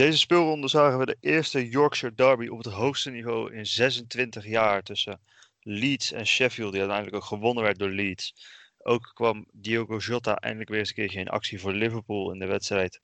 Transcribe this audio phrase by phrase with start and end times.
[0.00, 4.82] Deze speelronde zagen we de eerste Yorkshire Derby op het hoogste niveau in 26 jaar
[4.82, 5.20] tussen
[5.62, 8.34] Leeds en Sheffield, die uiteindelijk ook gewonnen werd door Leeds.
[8.78, 12.46] Ook kwam Diogo Jota eindelijk weer eens een keertje in actie voor Liverpool in de
[12.46, 13.00] wedstrijd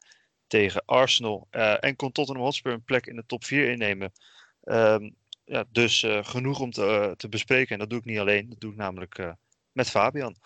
[0.46, 1.46] tegen Arsenal.
[1.50, 4.12] Eh, en kon Tottenham Hotspur een plek in de top 4 innemen.
[4.62, 5.10] Ehm,
[5.44, 7.72] ja, dus eh, genoeg om te, eh, te bespreken.
[7.72, 9.34] En dat doe ik niet alleen, dat doe ik namelijk
[9.72, 10.36] met Fabian.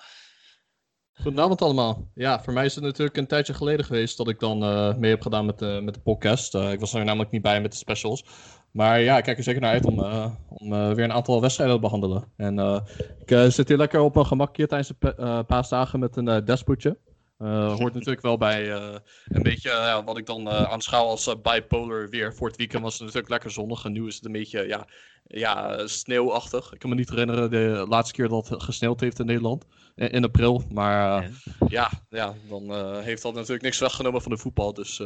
[1.22, 2.08] Goedenavond allemaal.
[2.14, 5.10] Ja, voor mij is het natuurlijk een tijdje geleden geweest dat ik dan eh, mee
[5.10, 6.54] heb gedaan met de, met de podcast.
[6.54, 8.24] Eh, ik was er namelijk niet bij met de specials.
[8.70, 11.40] Maar ja, ik kijk er zeker naar uit om, eh, om eh, weer een aantal
[11.40, 12.24] wedstrijden te behandelen.
[12.36, 12.80] En eh,
[13.20, 16.28] ik eh, zit hier lekker op een gemakje tijdens de pa- eh, paasdagen met een
[16.28, 16.96] eh despootje.
[17.40, 22.08] Eh, hoort natuurlijk wel bij eh, een beetje eh, wat ik dan aanschouw als bipolar
[22.08, 22.34] weer.
[22.34, 24.86] Voor het weekend was het natuurlijk lekker zonnig en nu is het een beetje ja,
[25.24, 26.72] ja, sneeuwachtig.
[26.72, 29.64] Ik kan me niet herinneren de laatste keer dat het gesneeuwd heeft in Nederland.
[29.94, 30.64] In, in april.
[30.72, 31.30] Maar
[31.68, 34.74] ja, ja, dan heeft dat natuurlijk niks weggenomen van de voetbal.
[34.74, 35.02] Dus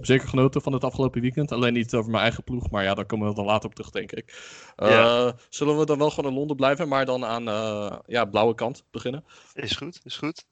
[0.00, 1.52] zeker genoten van het afgelopen weekend.
[1.52, 3.90] Alleen niet over mijn eigen ploeg, maar ja, daar komen we dan later op terug,
[3.90, 4.34] denk ik.
[4.76, 5.34] Ja.
[5.48, 7.44] Zullen we dan wel gewoon in Londen blijven, maar dan aan
[8.06, 9.24] ja, blauwe kant beginnen?
[9.54, 10.44] Is goed, is goed.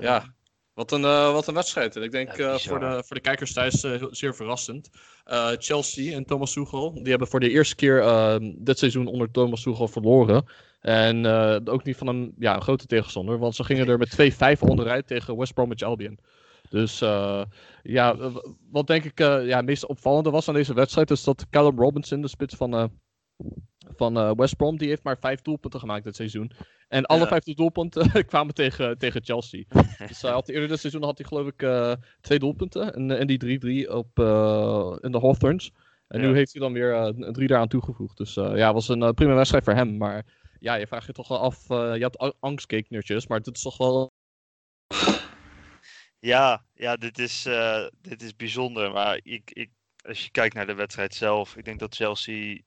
[0.00, 0.34] Ja,
[0.74, 1.96] wat een, eh, wat een wedstrijd.
[1.96, 4.90] En ik denk Ja, eh, voor, de, voor de kijkers thuis eh, zeer verrassend.
[5.58, 9.62] Chelsea en Thomas Tuchel, die hebben voor de eerste keer eh, dit seizoen onder Thomas
[9.62, 10.44] Tuchel verloren.
[10.80, 11.26] En
[11.68, 14.10] ook niet van een, ja, een grote tegenstander, want ze gingen er met
[14.58, 16.18] 2-5 onderuit tegen West Bromwich Albion.
[16.68, 16.98] Dus
[17.82, 18.16] ja,
[18.70, 22.20] wat denk ik ja, het meest opvallende was aan deze wedstrijd, is dat Callum Robinson,
[22.20, 22.90] de spits van,
[23.96, 26.52] van eh, West Brom, die heeft maar vijf doelpunten gemaakt dit seizoen.
[26.88, 27.26] En alle Ja.
[27.26, 29.64] vijf doelpunten kwamen tegen, tegen Chelsea.
[30.08, 32.94] Dus hij had eerder dit seizoen had hij geloof ik eh, twee doelpunten.
[32.94, 35.72] En, en die 3-3 op eh, in de Hawthorns.
[36.08, 36.26] En Ja.
[36.26, 38.16] nu heeft hij dan weer eh, drie daaraan toegevoegd.
[38.16, 39.96] Dus eh, ja, het was een eh, prima wedstrijd voor hem.
[39.96, 40.24] Maar
[40.60, 41.70] ja, je vraagt je toch wel af.
[41.70, 44.12] eh, je had a- angstkeeknertjes, maar dit is toch wel.
[46.18, 48.92] Ja, ja dit, is, eh, dit is bijzonder.
[48.92, 49.70] Maar ik, ik,
[50.08, 52.60] als je kijkt naar de wedstrijd zelf, ik denk dat Chelsea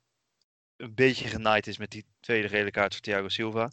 [0.78, 3.72] een beetje genaaid is met die tweede gele kaart voor Thiago Silva.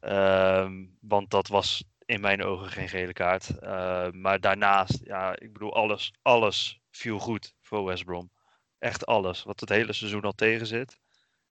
[0.00, 3.58] Ehm, want dat was in mijn ogen geen gele kaart.
[3.58, 8.30] Eh, maar daarnaast, ja, ik bedoel, alles, alles viel goed voor West Brom.
[8.78, 9.42] Echt alles.
[9.42, 10.98] Wat het hele seizoen al tegen zit,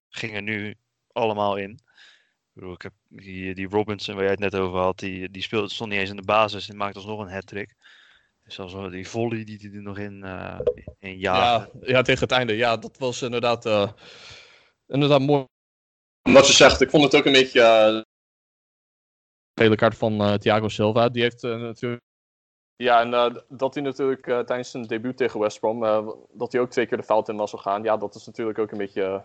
[0.09, 0.75] ging er nu
[1.11, 1.71] allemaal in.
[1.71, 5.41] Ik bedoel, ik heb die, die Robinson waar jij het net over had, die, die
[5.41, 7.75] speelde, stond niet eens in de basis en maakte alsnog een hat-trick.
[8.43, 10.59] Dus zelfs wel die volley die hij er nog in, eh
[10.99, 11.19] in.
[11.19, 12.55] Ja, ja, tegen het einde.
[12.55, 13.91] Ja, dat was inderdaad, eh,
[14.91, 15.45] inderdaad mooi.
[16.21, 17.61] Wat je zegt, ik vond het ook een beetje.
[17.61, 18.01] eh,
[19.53, 21.09] de gele kaart van eh, Thiago Silva.
[21.09, 22.01] Die heeft eh, natuurlijk.
[22.75, 25.83] Ja, en dat hij natuurlijk tijdens zijn debuut tegen West Brom.
[25.83, 27.83] eh, dat hij ook twee keer de fout in was gegaan.
[27.83, 29.23] Ja, dat is natuurlijk ook een beetje.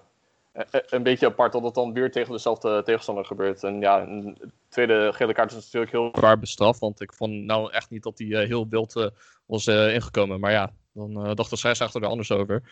[0.70, 3.62] een beetje apart dat het dan weer tegen dezelfde tegenstander gebeurt.
[3.64, 6.78] En ja, een de tweede gele kaart is natuurlijk heel zwaar bestraft.
[6.80, 9.06] Want ik vond nou echt niet dat hij heel wild eh,
[9.46, 10.40] was eh, ingekomen.
[10.40, 12.62] Maar ja, dan eh, dacht de scheidsrechter er anders over.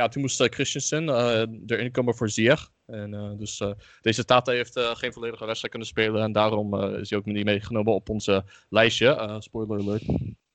[0.00, 1.40] Ja, toen moest eh, Christensen eh,
[1.76, 2.70] erin komen voor Ziyech.
[2.86, 6.22] En eh, dus eh, deze Tata heeft eh, geen volledige wedstrijd kunnen spelen.
[6.22, 9.08] En daarom eh, is hij ook niet meegenomen op ons eh, lijstje.
[9.14, 10.06] Eh, spoiler alert.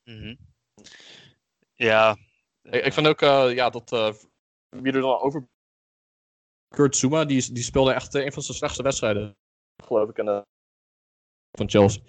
[0.03, 0.35] Mhm.
[1.73, 2.17] Ja,
[2.61, 4.13] Ik, ik vind ook eh, ja, dat eh,
[4.69, 5.47] wie er dan over.
[6.75, 9.38] Kurt Zuma, die, die speelde echt een van zijn slechtste wedstrijden.
[9.83, 10.17] Geloof ik.
[10.17, 10.45] in de-
[11.51, 12.01] van Chelsea.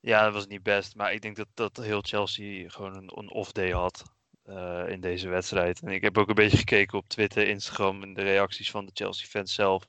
[0.00, 0.94] ja, dat was niet best.
[0.96, 4.14] Maar ik denk dat, dat heel Chelsea gewoon een, een off-day had
[4.46, 5.80] eh, in deze wedstrijd.
[5.80, 8.90] En ik heb ook een beetje gekeken op Twitter, Instagram en de reacties van de
[8.94, 9.88] Chelsea-fans zelf.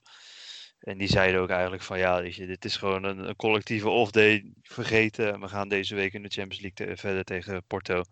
[0.79, 5.33] En die zeiden ook eigenlijk van ja, dit is gewoon een, collectieve off-day vergeten.
[5.33, 8.03] En we gaan deze week in de Champions League verder tegen Porto.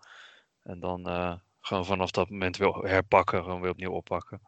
[0.63, 4.41] En dan eh, gewoon vanaf dat moment weer herpakken, gewoon weer opnieuw oppakken.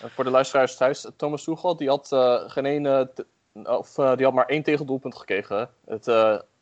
[0.00, 2.08] En voor de luisteraars thuis, Thomas Tuchel, die had
[2.46, 3.04] geen uh,
[3.52, 5.70] of die had maar één tegendoelpunt gekregen.
[5.84, 6.06] Het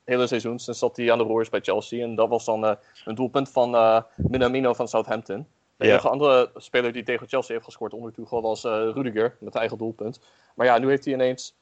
[0.04, 2.02] hele seizoen, sinds dat hij aan de roer is bij Chelsea.
[2.02, 2.72] En dat was dan uh,
[3.04, 5.46] een doelpunt van uh, Minamino van Southampton.
[5.76, 6.12] De enige ja.
[6.12, 10.20] andere speler die tegen Chelsea heeft gescoord onder Tuchel was uh, Rudiger, met eigen doelpunt.
[10.54, 11.54] Maar ja, nu heeft hij ineens...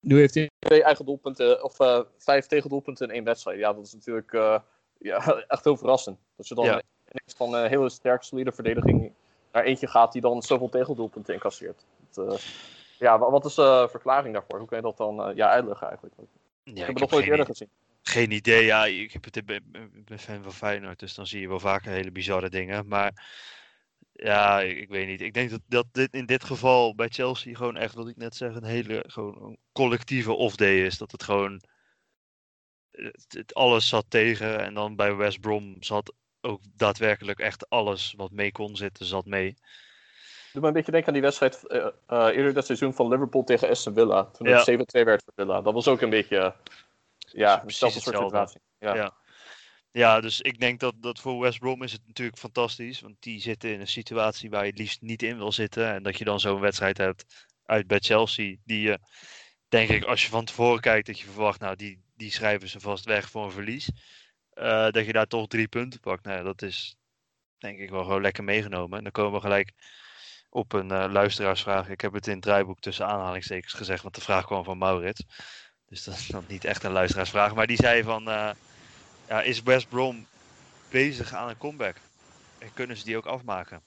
[0.00, 3.58] Nu heeft hij twee eigen doelpunten, of uh, vijf tegendoelpunten in één wedstrijd.
[3.58, 4.58] Ja, dat is natuurlijk uh,
[4.98, 6.18] ja, echt heel verrassend.
[6.36, 6.82] Dat je dan ja.
[7.04, 9.12] ineens van een hele sterk solide verdediging
[9.52, 11.84] naar eentje gaat die dan zoveel tegendoelpunten incasseert.
[12.10, 12.42] Dat,
[12.98, 14.58] ja, wat is de verklaring daarvoor?
[14.58, 16.16] Hoe kun je dat dan ja, uitleggen eigenlijk?
[16.74, 17.70] Ja, ik heb het nog nooit eerder gezien.
[18.02, 21.48] Geen idee, ja, ik heb het, ik ben, fan van Feyenoord, dus dan zie je
[21.48, 22.88] wel vaker hele bizarre dingen.
[22.88, 23.28] Maar
[24.12, 25.20] ja, ik, ik weet niet.
[25.20, 28.36] Ik denk dat, dat dit in dit geval bij Chelsea gewoon echt, wat ik net
[28.36, 30.98] zeg, een hele gewoon een collectieve off-day is.
[30.98, 31.62] Dat het gewoon,
[32.90, 34.60] het, het alles zat tegen.
[34.60, 39.26] En dan bij West Brom zat ook daadwerkelijk echt alles wat mee kon zitten, zat
[39.26, 39.54] mee.
[40.58, 41.66] Doe me een beetje denken aan die wedstrijd
[42.06, 44.24] eh, eerder dat seizoen van Liverpool tegen Aston Villa.
[44.24, 44.56] Toen Ja.
[44.56, 45.60] het 7-2 werd voor Villa.
[45.60, 46.54] Dat was ook een beetje,
[47.18, 48.60] ja, precies dezelfde soort situatie.
[48.78, 48.94] Ja.
[48.94, 49.16] Ja.
[49.90, 53.00] Ja, dus ik denk dat, dat voor West Brom is het natuurlijk fantastisch.
[53.00, 55.92] Want die zitten in een situatie waar je het liefst niet in wil zitten.
[55.94, 58.56] En dat je dan zo'n wedstrijd hebt uit bij Chelsea.
[58.64, 58.98] Die je,
[59.68, 62.80] denk ik, als je van tevoren kijkt, dat je verwacht, nou, die, die schrijven ze
[62.80, 63.90] vast weg voor een verlies.
[64.50, 66.24] Eh, dat je daar toch drie punten pakt.
[66.24, 66.96] Nou dat is
[67.58, 68.98] denk ik wel gewoon lekker meegenomen.
[68.98, 69.72] En dan komen we gelijk
[70.50, 71.88] op een eh, luisteraarsvraag.
[71.88, 75.24] Ik heb het in het draaiboek tussen aanhalingstekens gezegd, want de vraag kwam van Maurits.
[75.88, 77.54] Dus dat is dan niet echt een luisteraarsvraag.
[77.54, 78.50] Maar die zei van, eh,
[79.28, 80.26] ja, is West Brom
[80.90, 81.96] bezig aan een comeback?
[82.58, 83.82] En kunnen ze die ook afmaken?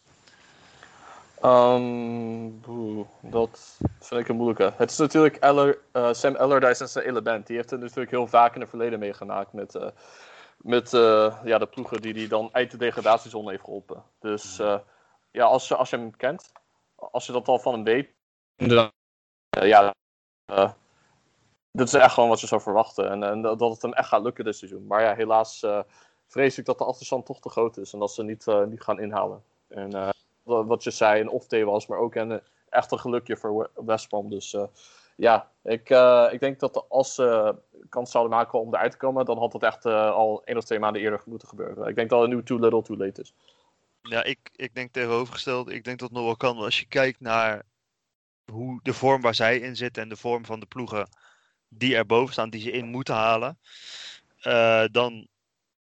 [1.41, 4.73] Ehm, boe, dat vind ik een moeilijke.
[4.77, 7.47] Het is natuurlijk Eller, eh, Sam Allardyce en zijn hele band.
[7.47, 9.79] Die heeft het natuurlijk heel vaak in het verleden meegemaakt met,
[10.57, 10.89] met
[11.43, 14.03] ja, de ploegen die hij dan uit de degradatiezone heeft geholpen.
[14.19, 14.77] Dus eh,
[15.31, 16.51] ja, als, je- als je hem kent,
[16.95, 18.09] als je dat al van hem weet,
[18.55, 18.91] inderdaad,
[19.49, 19.93] eh, ja,
[20.45, 20.71] eh,
[21.71, 23.09] dit is echt gewoon wat je zou verwachten.
[23.09, 24.87] En, en dat dat het hem echt gaat lukken dit seizoen.
[24.87, 25.81] Maar ja, helaas eh,
[26.27, 28.99] vrees ik dat de achterstand toch te groot is en dat ze niet, niet gaan
[28.99, 29.43] inhalen.
[29.67, 29.91] En
[30.43, 33.83] wa- wat je zei, een off-day was, maar ook een, echt een gelukje voor We-
[33.85, 34.29] West Brom.
[34.29, 34.55] Dus
[35.15, 35.89] ja, ik,
[36.31, 37.55] ik denk dat als ze
[37.89, 40.79] kans zouden maken om eruit te komen, dan had dat echt al één of twee
[40.79, 41.87] maanden eerder moeten gebeuren.
[41.87, 43.33] Ik denk dat het nu too little too late is.
[44.01, 45.69] Ja, ik, ik denk tegenovergesteld.
[45.69, 46.57] Ik denk dat het nog wel kan.
[46.57, 47.63] Als je kijkt naar
[48.51, 51.09] hoe de vorm waar zij in zitten en de vorm van de ploegen
[51.67, 53.59] die erboven staan, die ze in moeten halen.
[54.41, 55.27] eh, dan,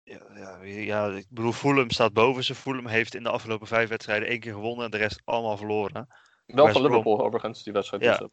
[0.02, 2.54] ja, ja, ja, ik bedoel, Fulham staat boven ze.
[2.54, 6.08] Fulham heeft in de afgelopen vijf wedstrijden één keer gewonnen en de rest allemaal verloren.
[6.46, 6.82] Wel van.
[6.82, 8.02] Liverpool overigens, die wedstrijd.
[8.02, 8.28] Ja.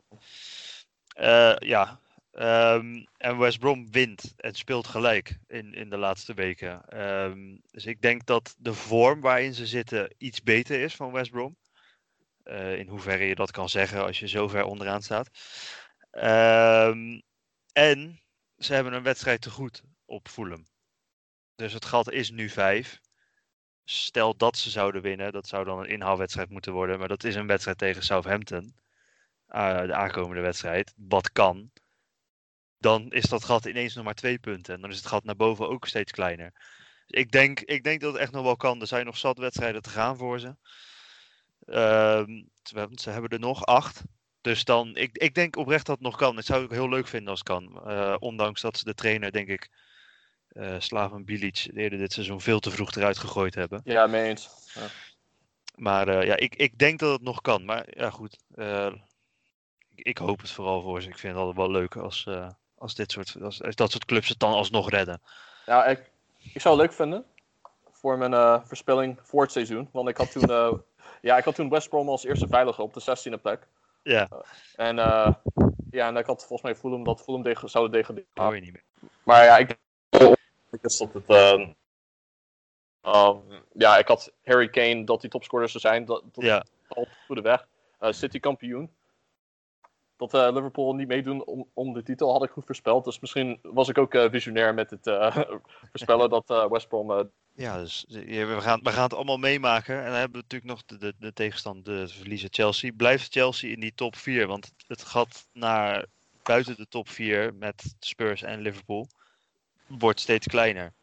[1.08, 2.00] Eh, ja.
[2.38, 6.86] Ehm, en West Brom wint en speelt gelijk in, in de laatste weken.
[6.90, 11.32] Ehm, dus ik denk dat de vorm waarin ze zitten iets beter is van West
[11.32, 11.58] Brom.
[12.44, 15.30] Eh, in hoeverre je dat kan zeggen als je zo ver onderaan staat.
[16.12, 17.20] Ehm,
[17.74, 18.22] en
[18.58, 20.66] ze hebben een wedstrijd te goed op Fulham.
[21.56, 23.00] Dus het gat is nu vijf.
[23.86, 27.00] Stel dat ze zouden winnen, dat zou dan een inhaalwedstrijd moeten worden.
[27.00, 28.76] Maar dat is een wedstrijd tegen Southampton.
[29.48, 30.94] eh, de aankomende wedstrijd.
[30.98, 31.72] Wat kan.
[32.80, 34.76] Dan is dat gat ineens nog maar twee punten.
[34.76, 36.52] En dan is het gat naar boven ook steeds kleiner.
[37.08, 38.82] Dus ik denk, ik denk dat het echt nog wel kan.
[38.82, 40.56] Er zijn nog zat wedstrijden te gaan voor ze.
[41.66, 44.04] Ehm, ze hebben- er nog acht.
[44.42, 46.36] Dus dan, ik, ik denk oprecht dat het nog kan.
[46.36, 47.88] Het zou ik heel leuk vinden als het kan.
[47.88, 49.70] Eh, ondanks dat ze de trainer, denk ik,
[50.48, 53.82] eh Slaven Bilic, eerder dit seizoen veel te vroeg eruit gegooid hebben.
[53.84, 54.50] ja, mee eens.
[55.76, 57.66] Maar eh, ja, ik, ik denk dat het nog kan.
[57.66, 58.38] Maar ja, goed.
[59.96, 61.10] ik, ik hoop het vooral voor ze.
[61.10, 62.28] Ik vind het altijd wel leuk als,
[62.78, 65.22] als, dit soort, als, als dat soort clubs het dan alsnog redden.
[65.66, 66.12] Ja, ik,
[66.54, 67.26] ik zou het leuk vinden
[67.92, 69.90] voor mijn eh, voorspelling voor het seizoen.
[69.92, 70.74] Want ik had toen, eh,
[71.22, 73.68] ja, ik had toen West Brom als eerste veilige op de 16e plek.
[74.04, 74.28] Ja,
[74.76, 75.34] En, eh,
[75.92, 78.30] ja, en ik had volgens mij Fulham dat Fulham deg zouden degraderen.
[78.34, 78.84] dat hoor je niet meer.
[79.24, 79.78] Maar ja, ik
[80.82, 81.28] is dat het.
[83.02, 83.38] ehm,
[83.74, 86.06] ja, ik had Harry Kane dat die topscorer zou zijn.
[86.06, 87.68] Dat, dat Ja, al goede weg.
[88.00, 88.92] City kampioen.
[90.18, 93.06] Dat eh, Liverpool niet meedoen om, om de titel had ik goed voorspeld.
[93.06, 95.38] Dus misschien was ik ook eh, visionair met het eh,
[95.92, 97.30] voorspellen dat West Brom.
[97.54, 99.98] ja dus we, gaan, we gaan het allemaal meemaken.
[99.98, 102.92] En dan hebben we natuurlijk nog de, de, de tegenstand, de verliezer Chelsea.
[102.98, 104.48] Blijft Chelsea in die top 4?
[104.48, 106.06] Want het gat naar
[106.44, 109.08] buiten de top 4 met Spurs en Liverpool
[109.88, 110.94] wordt steeds kleiner.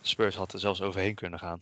[0.00, 1.58] Spurs had er zelfs overheen kunnen gaan.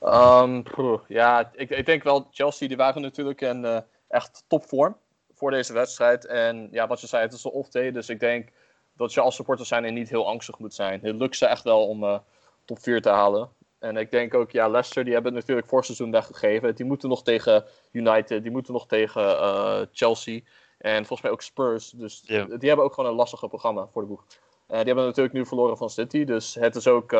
[0.00, 0.62] Ehm,
[1.08, 3.78] ja, ik, ik denk wel, Chelsea die waren natuurlijk in eh,
[4.08, 4.96] echt topvorm
[5.36, 6.26] voor deze wedstrijd.
[6.26, 7.92] En ja, wat je zei, het is een off-day.
[7.92, 8.48] Dus ik denk
[8.96, 11.00] dat je als supporter zijn en niet heel angstig moet zijn.
[11.02, 12.18] Het lukt ze echt wel om eh,
[12.64, 13.48] top 4 te halen.
[13.78, 16.74] En ik denk ook, ja, Leicester, die hebben het natuurlijk vorig seizoen weggegeven.
[16.74, 20.40] Die moeten nog tegen United, die moeten nog tegen eh, Chelsea.
[20.78, 21.90] En volgens mij ook Spurs.
[21.90, 24.24] Dus die hebben ook gewoon een lastige programma voor de boeg.
[24.66, 26.24] Eh, die hebben natuurlijk nu verloren van City.
[26.24, 27.10] Dus het is ook...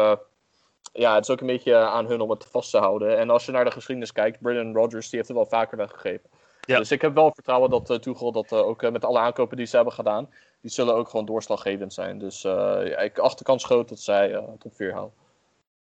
[0.92, 3.18] ja, het is ook een beetje aan hun om het vast te houden.
[3.18, 6.30] En als je naar de geschiedenis kijkt, Brendan Rodgers die heeft het wel vaker weggegeven.
[6.66, 6.78] Ja.
[6.78, 9.56] Dus ik heb wel vertrouwen dat uh, Tuchel dat eh, ook eh, met alle aankopen
[9.56, 10.30] die ze hebben gedaan,
[10.60, 12.18] die zullen ook gewoon doorslaggevend zijn.
[12.18, 12.52] Dus eh,
[12.88, 15.12] ja, ik acht de kans groot dat zij eh, top 4 halen.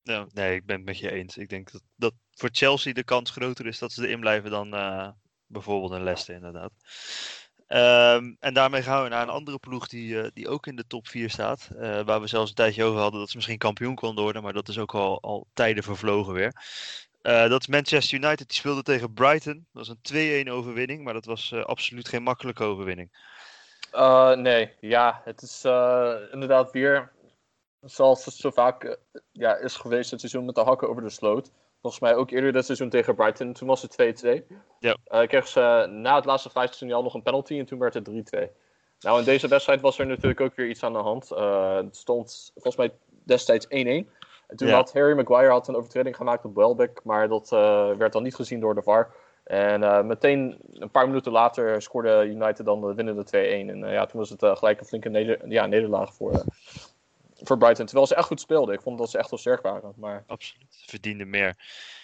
[0.04, 1.38] Nou, nee, ik ben het met je eens.
[1.38, 4.74] Ik denk dat, dat voor Chelsea de kans groter is dat ze erin blijven dan
[4.74, 5.10] eh,
[5.46, 6.72] bijvoorbeeld een Leicester inderdaad.
[7.68, 10.88] Ehm, en daarmee gaan we naar een andere ploeg die, eh, die ook in de
[10.88, 11.70] top 4 staat.
[11.80, 14.44] eh, waar we zelfs een tijdje over hadden dat ze misschien kampioen kon worden.
[14.44, 16.54] Maar dat is ook al, al tijden vervlogen weer.
[17.26, 18.48] Eh, dat is Manchester United.
[18.48, 19.68] Die speelde tegen Brighton.
[19.74, 21.04] Dat was een 2-1 overwinning.
[21.04, 23.10] Maar dat was eh, absoluut geen makkelijke overwinning.
[23.92, 25.64] Eh, nee, ja, het is
[26.32, 27.12] inderdaad weer
[27.82, 28.98] zoals het zo vaak
[29.32, 31.52] ja, is geweest het seizoen met de hakken over de sloot.
[31.82, 33.54] Volgens mij ook eerder dit seizoen tegen Brighton.
[33.54, 34.46] Toen was het 2-2.
[34.80, 34.98] Ja.
[35.26, 38.12] Kregen ze na het laatste fluitseizoen al nog een penalty en toen werd het 3-2.
[39.00, 41.30] Nou, in deze wedstrijd was er natuurlijk ook weer iets aan de hand.
[41.86, 42.92] Het stond volgens mij
[43.24, 44.25] destijds 1-1.
[44.48, 44.76] En toen Ja.
[44.76, 48.36] had Harry Maguire had een overtreding gemaakt op Welbeck, maar dat eh, werd dan niet
[48.36, 49.14] gezien door de VAR.
[49.44, 53.70] En eh, meteen een paar minuten later scoorde United dan de winnende 2-1.
[53.70, 56.46] En eh, ja, toen was het gelijk een flinke neder ja, nederlaag voor,
[57.34, 57.86] voor Brighton.
[57.86, 58.76] Terwijl ze echt goed speelden.
[58.76, 59.94] Ik vond dat ze echt wel sterk waren.
[59.96, 60.84] Maar Absoluut.
[60.86, 61.56] Verdiende meer.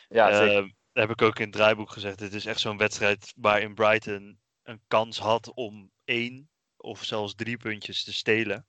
[0.09, 0.73] ja, zeker.
[0.93, 2.19] Dat heb ik ook in het draaiboek gezegd.
[2.19, 7.57] Het is echt zo'n wedstrijd waarin Brighton een kans had om één of zelfs drie
[7.57, 8.65] puntjes te stelen.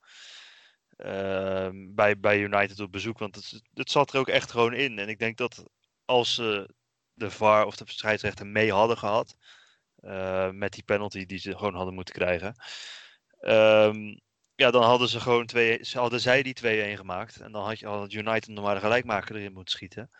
[1.02, 3.18] Ehm, bij, bij United op bezoek.
[3.18, 4.98] Want het, het zat er ook echt gewoon in.
[4.98, 5.64] En ik denk dat
[6.04, 6.74] als ze
[7.14, 9.36] de VAR of de scheidsrechter mee hadden gehad.
[10.02, 12.54] eh, met die penalty die ze gewoon hadden moeten krijgen.
[13.40, 14.16] ehm,
[14.54, 17.40] ja, dan hadden ze gewoon twee, ze hadden zij die 2-1 gemaakt.
[17.40, 20.10] En dan had, je, had United nog maar de gelijkmaker erin moeten schieten.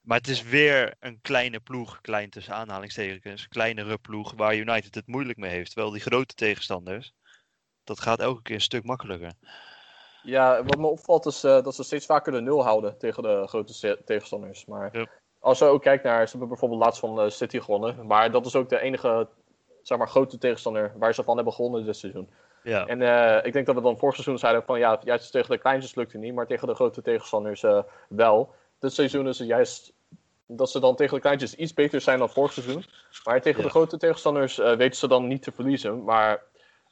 [0.00, 4.94] Maar het is weer een kleine ploeg, klein tussen aanhalingstekens, een kleinere ploeg waar United
[4.94, 5.70] het moeilijk mee heeft.
[5.70, 7.12] Terwijl die grote tegenstanders,
[7.84, 9.32] dat gaat elke keer een stuk makkelijker.
[10.22, 13.42] Ja, wat me opvalt is eh, dat ze steeds vaker de nul houden tegen de
[13.46, 14.64] grote tegenstanders.
[14.64, 15.08] Maar
[15.40, 18.06] als je ook kijkt naar, ze hebben bijvoorbeeld laatst van eh, City gewonnen.
[18.06, 19.28] Maar dat is ook de enige,
[19.82, 22.28] zeg maar, grote tegenstander waar ze van hebben gewonnen dit seizoen.
[22.62, 25.50] Ja, En eh, ik denk dat we dan vorig seizoen zeiden van ja, juist tegen
[25.50, 27.64] de kleintjes lukt het niet, maar tegen de grote tegenstanders
[28.08, 28.54] wel.
[28.78, 29.92] Dit seizoen is het juist
[30.46, 32.84] dat ze dan tegen de kleintjes iets beter zijn dan vorig seizoen.
[33.24, 33.64] Maar tegen Ja.
[33.64, 36.42] de grote tegenstanders weten ze dan niet te verliezen, maar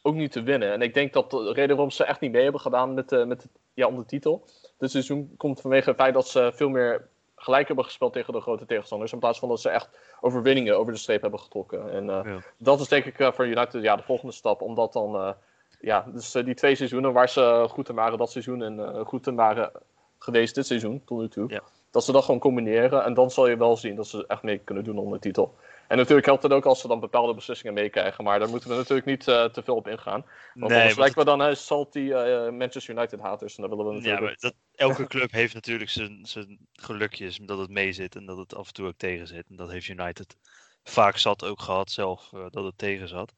[0.03, 0.73] ook niet te winnen.
[0.73, 3.25] En ik denk dat de reden waarom ze echt niet mee hebben gedaan met, eh,
[3.25, 4.45] met, ja, om de titel
[4.79, 8.41] dit seizoen komt vanwege het feit dat ze veel meer gelijk hebben gespeeld tegen de
[8.41, 9.13] grote tegenstanders.
[9.13, 9.89] In plaats van dat ze echt
[10.21, 11.91] overwinningen over de streep hebben getrokken.
[11.91, 12.39] En eh, Ja.
[12.59, 14.63] dat is denk ik eh, voor United ja, de volgende stap.
[14.63, 15.35] Omdat dan,
[15.81, 19.35] ja, dus die twee seizoenen waar ze goed in waren dat seizoen en goed in
[19.35, 19.71] waren
[20.19, 21.49] geweest dit seizoen tot nu toe.
[21.49, 21.63] Ja.
[21.91, 24.59] Dat ze dat gewoon combineren en dan zal je wel zien dat ze echt mee
[24.59, 25.55] kunnen doen om de titel.
[25.91, 28.25] En natuurlijk helpt het ook als ze dan bepaalde beslissingen meekrijgen.
[28.25, 30.25] Maar daar moeten we natuurlijk niet eh, te veel op ingaan.
[30.55, 33.57] Want nee, anders lijken we dan uh, salty eh, Manchester United haters.
[33.57, 37.39] En dat willen we Ja, natuurlijk maar dat, elke club heeft natuurlijk zijn, zijn gelukjes
[37.43, 39.47] dat het mee zit en dat het af en toe ook tegen zit.
[39.49, 40.37] En dat heeft United
[40.83, 43.35] vaak zat ook gehad zelf, eh, dat het tegen zat.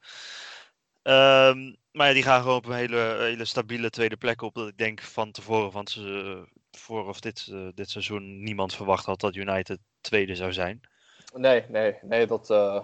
[1.03, 4.55] Ehm, maar ja, die gaan gewoon op een hele, hele stabiele tweede plek op.
[4.55, 9.21] Dat ik denk van tevoren, van ze, voor of dit, dit seizoen niemand verwacht had
[9.21, 10.91] dat United tweede zou zijn.
[11.35, 12.27] Nee, nee, nee.
[12.27, 12.75] Dat eh,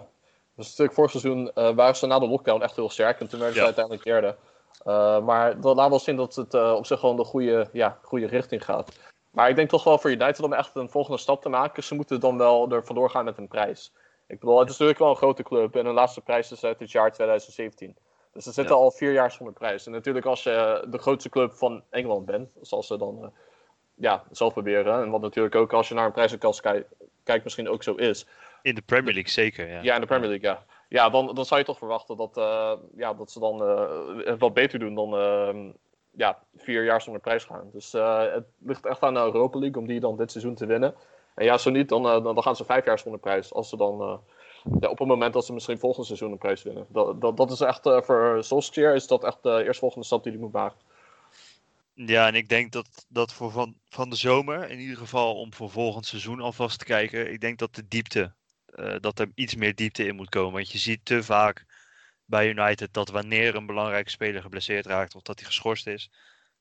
[0.55, 3.19] was natuurlijk vorig seizoen eh, waren ze na de lockdown echt heel sterk.
[3.19, 3.65] En toen werden ze Ja.
[3.65, 4.35] uiteindelijk derde.
[4.83, 8.27] Eh, maar dat laat wel zien dat het op zich gewoon de goede, ja, goede
[8.27, 8.99] richting gaat.
[9.31, 11.83] Maar ik denk toch wel voor United om echt een volgende stap te maken.
[11.83, 13.93] Ze moeten dan wel er vandoor gaan met een prijs.
[14.27, 15.75] Ik bedoel, het is natuurlijk wel een grote club.
[15.75, 17.95] En hun laatste prijs is uit het jaar 2017.
[18.33, 18.81] Dus ze zitten Ja.
[18.81, 19.85] al vier jaar zonder prijs.
[19.85, 23.33] En natuurlijk als je de grootste club van Engeland bent, zoals ze dan
[23.99, 25.03] ja, zelf proberen.
[25.03, 28.25] En wat natuurlijk ook als je naar een prijzenkast kijkt, kijkt misschien ook zo is.
[28.61, 29.81] In de Premier League zeker, ja.
[29.81, 30.63] Ja, in de Premier League, ja.
[30.89, 34.53] Ja, dan, dan zou je toch verwachten dat, eh, ja, dat ze dan eh, wat
[34.53, 35.55] beter doen dan eh,
[36.11, 37.69] ja, vier jaar zonder prijs gaan.
[37.73, 40.65] Dus eh, het ligt echt aan de Europa League om die dan dit seizoen te
[40.65, 40.95] winnen.
[41.35, 43.53] En ja, zo niet, dan, dan, gaan ze vijf jaar zonder prijs.
[43.53, 44.21] Als ze dan,
[44.79, 46.85] ja, op het moment dat ze misschien volgend seizoen een prijs winnen.
[46.89, 50.41] Dat, dat, dat is echt, voor Solskjaer is dat echt de eerstvolgende stap die hij
[50.41, 50.77] moet maken.
[52.05, 55.53] Ja, en ik denk dat, dat voor van, van de zomer, in ieder geval om
[55.53, 59.55] voor volgend seizoen alvast te kijken, ik denk dat de diepte, eh, dat er iets
[59.55, 60.53] meer diepte in moet komen.
[60.53, 61.65] Want je ziet te vaak
[62.25, 66.09] bij United dat wanneer een belangrijke speler geblesseerd raakt of dat hij geschorst is,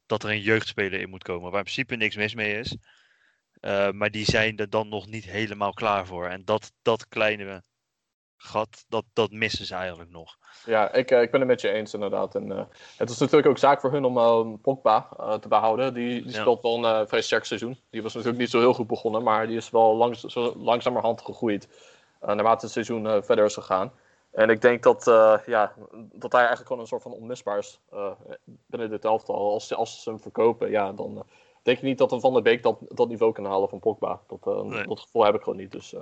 [0.06, 1.50] dat er een jeugdspeler in moet komen.
[1.50, 2.76] Waar in principe niks mis mee is.
[3.60, 6.26] Eh, maar die zijn er dan nog niet helemaal klaar voor.
[6.26, 7.62] En dat, dat kleine
[8.38, 10.36] gat, dat, dat missen ze eigenlijk nog.
[10.64, 12.34] Ja, ik, eh, ik ben het met je eens inderdaad.
[12.34, 12.64] En, eh,
[12.96, 15.08] het is natuurlijk ook zaak voor hun om eh, Pogba
[15.40, 15.94] te behouden.
[15.94, 16.40] Die, die Ja.
[16.40, 17.78] speelt wel een vrij sterk seizoen.
[17.90, 21.20] Die was natuurlijk niet zo heel goed begonnen, maar die is wel langs, zo langzamerhand
[21.22, 21.68] gegroeid.
[22.20, 23.92] naarmate het seizoen verder is gegaan.
[24.30, 25.04] En ik denk dat,
[25.46, 25.72] ja,
[26.12, 27.80] dat hij eigenlijk gewoon een soort van onmisbaar is
[28.66, 29.52] binnen dit elftal.
[29.52, 31.24] Als, als ze hem verkopen, ja, dan
[31.62, 34.20] denk ik niet dat een Van der Beek dat, dat niveau kan halen van Pogba.
[34.26, 34.86] Dat, Nee.
[34.86, 35.72] dat gevoel heb ik gewoon niet.
[35.72, 35.94] Dus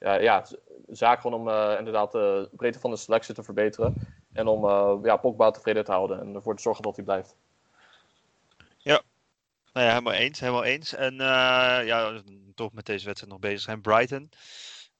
[0.00, 0.46] ja, ja,
[0.88, 3.94] zaak gewoon om eh, inderdaad de breedte van de selectie te verbeteren.
[4.32, 7.36] En om eh, ja, Pogba tevreden te houden en ervoor te zorgen dat hij blijft.
[9.72, 10.94] Nou ja, helemaal eens, helemaal eens.
[10.94, 12.22] En eh, ja,
[12.54, 13.80] toch met deze wedstrijd nog bezig zijn.
[13.80, 14.30] Brighton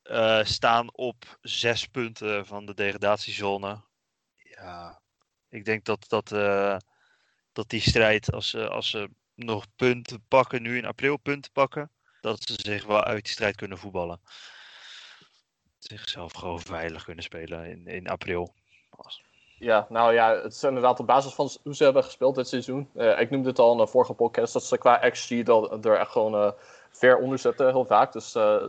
[0.02, 3.82] eh, staan op zes punten van de degradatiezone.
[4.36, 5.00] Ja, Ja,
[5.48, 6.76] ik denk dat, dat, eh,
[7.52, 11.90] dat die strijd, als als ze nog punten pakken, nu in april punten pakken,
[12.20, 14.20] dat ze zich wel uit die strijd kunnen voetballen.
[15.80, 18.52] Zichzelf gewoon veilig kunnen spelen in, in april.
[19.58, 22.90] Ja, nou ja, het is inderdaad op basis van hoe ze hebben gespeeld dit seizoen.
[22.94, 25.98] Eh, ik noemde het al in de vorige podcast, dat ze qua XG dat, er
[25.98, 26.52] echt gewoon eh,
[26.90, 28.12] ver onder zitten, heel vaak.
[28.12, 28.62] Dus eh,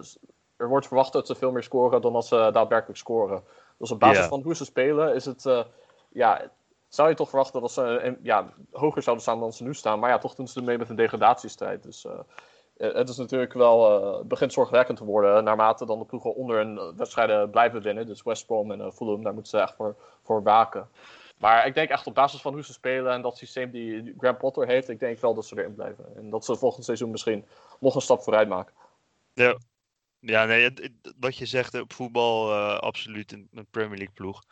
[0.57, 3.43] er wordt verwacht dat ze veel meer scoren dan dat ze daadwerkelijk scoren.
[3.77, 5.65] Dus op basis van hoe ze spelen is het,
[6.09, 6.51] ja,
[6.87, 9.99] zou je toch verwachten dat ze ja, hoger zouden staan dan ze nu staan.
[9.99, 11.83] Maar ja, toch doen ze mee met een degradatiestrijd.
[11.83, 12.05] Dus
[12.81, 16.77] het is natuurlijk wel, eh, begint zorgwekkend te worden naarmate dan de ploegen onder hun
[16.77, 18.05] eh, wedstrijden blijven winnen.
[18.05, 20.89] Dus West Brom en eh, Fulham, daar moeten ze echt voor, voor waken.
[21.37, 24.37] Maar ik denk echt op basis van hoe ze spelen en dat systeem die Graham
[24.37, 26.05] Potter heeft, ik denk wel dat ze erin blijven.
[26.15, 27.45] En dat ze volgend seizoen misschien
[27.79, 28.73] nog een stap vooruit maken.
[29.33, 29.57] Ja,
[30.19, 30.73] ja nee,
[31.19, 34.43] wat je zegt op voetbal, eh, absoluut een Premier League ploeg.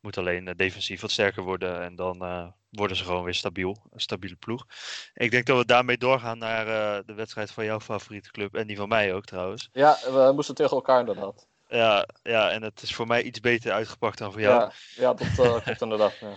[0.00, 3.82] Moet alleen eh, defensief wat sterker worden en dan eh, worden ze gewoon weer stabiel.
[3.90, 4.66] Een stabiele ploeg.
[5.14, 8.66] Ik denk dat we daarmee doorgaan naar eh, de wedstrijd van jouw favoriete club en
[8.66, 9.68] die van mij ook trouwens.
[9.72, 11.46] Ja, we moesten tegen elkaar inderdaad.
[11.68, 14.60] Ja, ja, en het is voor mij iets beter uitgepakt dan voor jou.
[14.60, 16.14] Ja, ja dat eh, klopt inderdaad.
[16.20, 16.34] Ja.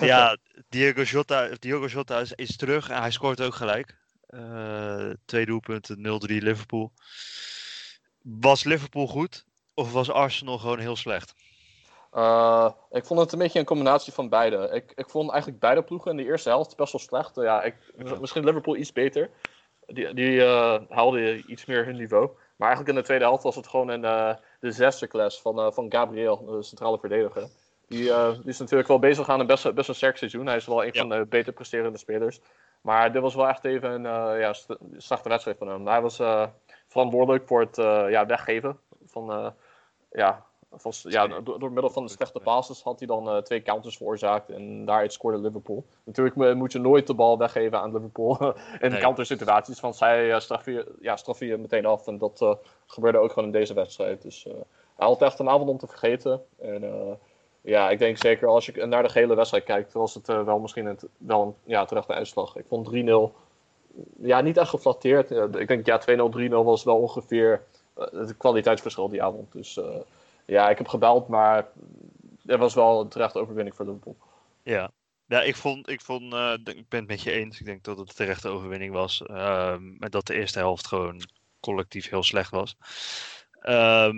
[0.06, 0.36] Ja,
[0.68, 3.96] Diego Jota, Diego Jota is, is terug en hij scoort ook gelijk.
[4.26, 6.92] Eh, twee doelpunten, 0-3 Liverpool.
[8.22, 11.34] Was Liverpool goed of was Arsenal gewoon heel slecht?
[12.12, 14.68] Eh, ik vond het een beetje een combinatie van beide.
[14.72, 17.34] Ik, ik vond eigenlijk beide ploegen in de eerste helft best wel slecht.
[17.34, 18.14] Ja, ik, Ja.
[18.20, 19.30] Misschien Liverpool iets beter.
[19.86, 22.30] Die, die eh, haalde iets meer hun niveau.
[22.56, 25.86] Maar eigenlijk in de tweede helft was het gewoon een eh disaster class van, van
[25.92, 27.48] Gabriel, de centrale verdediger.
[27.88, 30.46] Die, die is natuurlijk wel bezig aan een best, best een sterk seizoen.
[30.46, 31.00] Hij is wel een Ja.
[31.00, 32.40] van de beter presterende spelers.
[32.80, 34.52] Maar dit was wel echt even een ja,
[34.96, 35.86] slechte wedstrijd van hem.
[35.86, 36.16] Hij was
[36.88, 37.76] verantwoordelijk voor het
[38.10, 39.54] ja, weggeven van,
[40.10, 40.46] ja,
[41.02, 44.50] ja, door, door middel van de slechte passes had hij dan eh, twee counters veroorzaakt.
[44.50, 45.84] En daaruit scoorde Liverpool.
[46.04, 48.38] Natuurlijk mo- moet je nooit de bal weggeven aan Liverpool
[48.80, 49.00] in Nee.
[49.00, 49.80] countersituaties.
[49.80, 52.06] Want zij eh, straffen je, ja, straffen je meteen af.
[52.06, 52.54] En dat eh,
[52.86, 54.22] gebeurde ook gewoon in deze wedstrijd.
[54.22, 54.44] Dus
[54.96, 56.42] hij had echt een avond om te vergeten.
[56.60, 57.18] En
[57.60, 60.86] ja, ik denk zeker als je naar de gehele wedstrijd kijkt, was het wel misschien
[60.86, 62.56] het, wel een ja, terechte uitslag.
[62.56, 63.32] Ik vond 3-0
[64.20, 65.30] ja, niet echt geflatteerd.
[65.30, 66.04] Ik denk ja, 2-0,
[66.48, 67.62] 3-0 was wel ongeveer
[67.94, 69.52] het kwaliteitsverschil die avond.
[69.52, 69.80] Dus
[70.52, 71.68] ja, ik heb gebeld, maar
[72.46, 74.16] het was wel een terechte overwinning voor Liverpool.
[74.62, 74.90] Ja,
[75.26, 77.60] ja ik, vond, ik, vond, eh, ik ben het met je eens.
[77.60, 79.22] Ik denk dat het een terechte overwinning was.
[79.22, 81.20] ehm, en dat de eerste helft gewoon
[81.60, 82.76] collectief heel slecht was.
[83.60, 84.16] Ehm,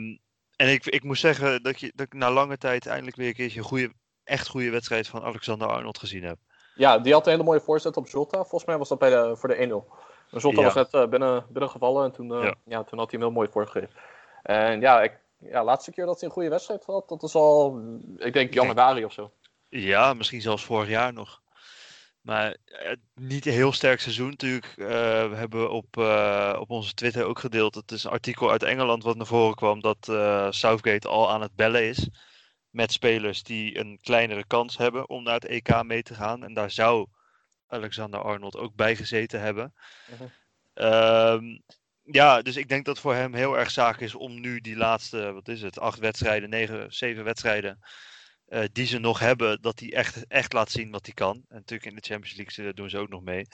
[0.56, 3.34] en ik, ik moet zeggen dat, je, dat ik na lange tijd eindelijk weer een
[3.34, 3.92] keertje een goede,
[4.24, 6.38] echt goede wedstrijd van Alexander Arnold gezien heb.
[6.74, 8.38] Ja, die had een hele mooie voorzet op Jota.
[8.38, 9.94] Volgens mij was dat bij de, voor de 1-0.
[10.30, 10.64] Maar Jota Ja.
[10.64, 12.54] was net eh, binnen, binnengevallen en toen, eh, Ja.
[12.64, 12.82] ja.
[12.84, 13.90] toen had hij hem heel mooi voorgegeven.
[14.42, 17.80] En ja, ik, ja, laatste keer dat hij een goede wedstrijd had, dat is al,
[18.16, 19.32] ik denk januari of zo.
[19.68, 21.42] Ja, misschien zelfs vorig jaar nog.
[22.24, 24.66] Maar eh, niet een heel sterk seizoen natuurlijk.
[24.66, 24.86] Eh,
[25.28, 27.74] we hebben op, eh, op onze Twitter ook gedeeld.
[27.74, 29.98] Het is een artikel uit Engeland wat naar voren kwam dat
[30.54, 32.08] Southgate al aan het bellen is.
[32.70, 36.44] Met spelers die een kleinere kans hebben om naar het EK mee te gaan.
[36.44, 37.06] En daar zou
[37.66, 39.74] Alexander Arnold ook bij gezeten hebben.
[40.10, 40.24] Mhm.
[40.74, 41.58] Ehm,
[42.04, 45.32] ja, dus ik denk dat voor hem heel erg zaak is om nu die laatste,
[45.32, 47.80] wat is het, acht wedstrijden, negen, zeven wedstrijden
[48.48, 51.34] eh, die ze nog hebben, dat hij echt, echt laat zien wat hij kan.
[51.48, 53.46] En natuurlijk in de Champions League doen ze ook nog mee.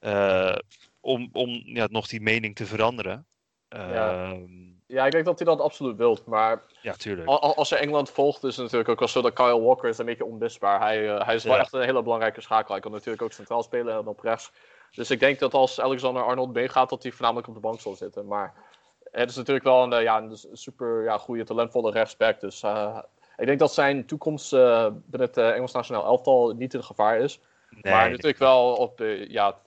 [0.00, 0.56] Eh,
[1.00, 3.26] om om ja, nog die mening te veranderen.
[3.68, 4.30] Ja.
[4.30, 6.18] Ehm, Ja, ik denk dat hij dat absoluut wil.
[6.26, 7.28] Maar ja, tuurlijk.
[7.28, 9.88] Al- al- Als je Engeland volgt, is het natuurlijk ook wel zo dat Kyle Walker
[9.88, 10.80] is een beetje onmisbaar.
[10.80, 11.60] Hij, eh, hij is wel Ja.
[11.60, 12.72] echt een hele belangrijke schakel.
[12.72, 14.50] Hij kan natuurlijk ook centraal spelen en op rechts.
[14.94, 17.94] Dus ik denk dat als Alexander Arnold meegaat, dat hij voornamelijk op de bank zal
[17.94, 18.26] zitten.
[18.26, 18.54] Maar
[19.10, 22.40] het is natuurlijk wel een, eh, ja, een super ja, goede, talentvolle rechtsback.
[22.40, 22.98] Dus eh,
[23.36, 27.40] ik denk dat zijn toekomst eh, binnen het Engels nationaal elftal niet in gevaar is.
[27.70, 29.58] Nee, maar natuurlijk wel op, ja,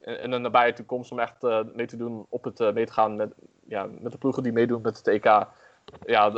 [0.00, 1.42] in, een nabije toekomst om echt
[1.74, 3.34] mee te doen, op het, mee te gaan met,
[3.68, 5.24] ja, met de ploegen die meedoen met het EK.
[6.06, 6.30] Ja,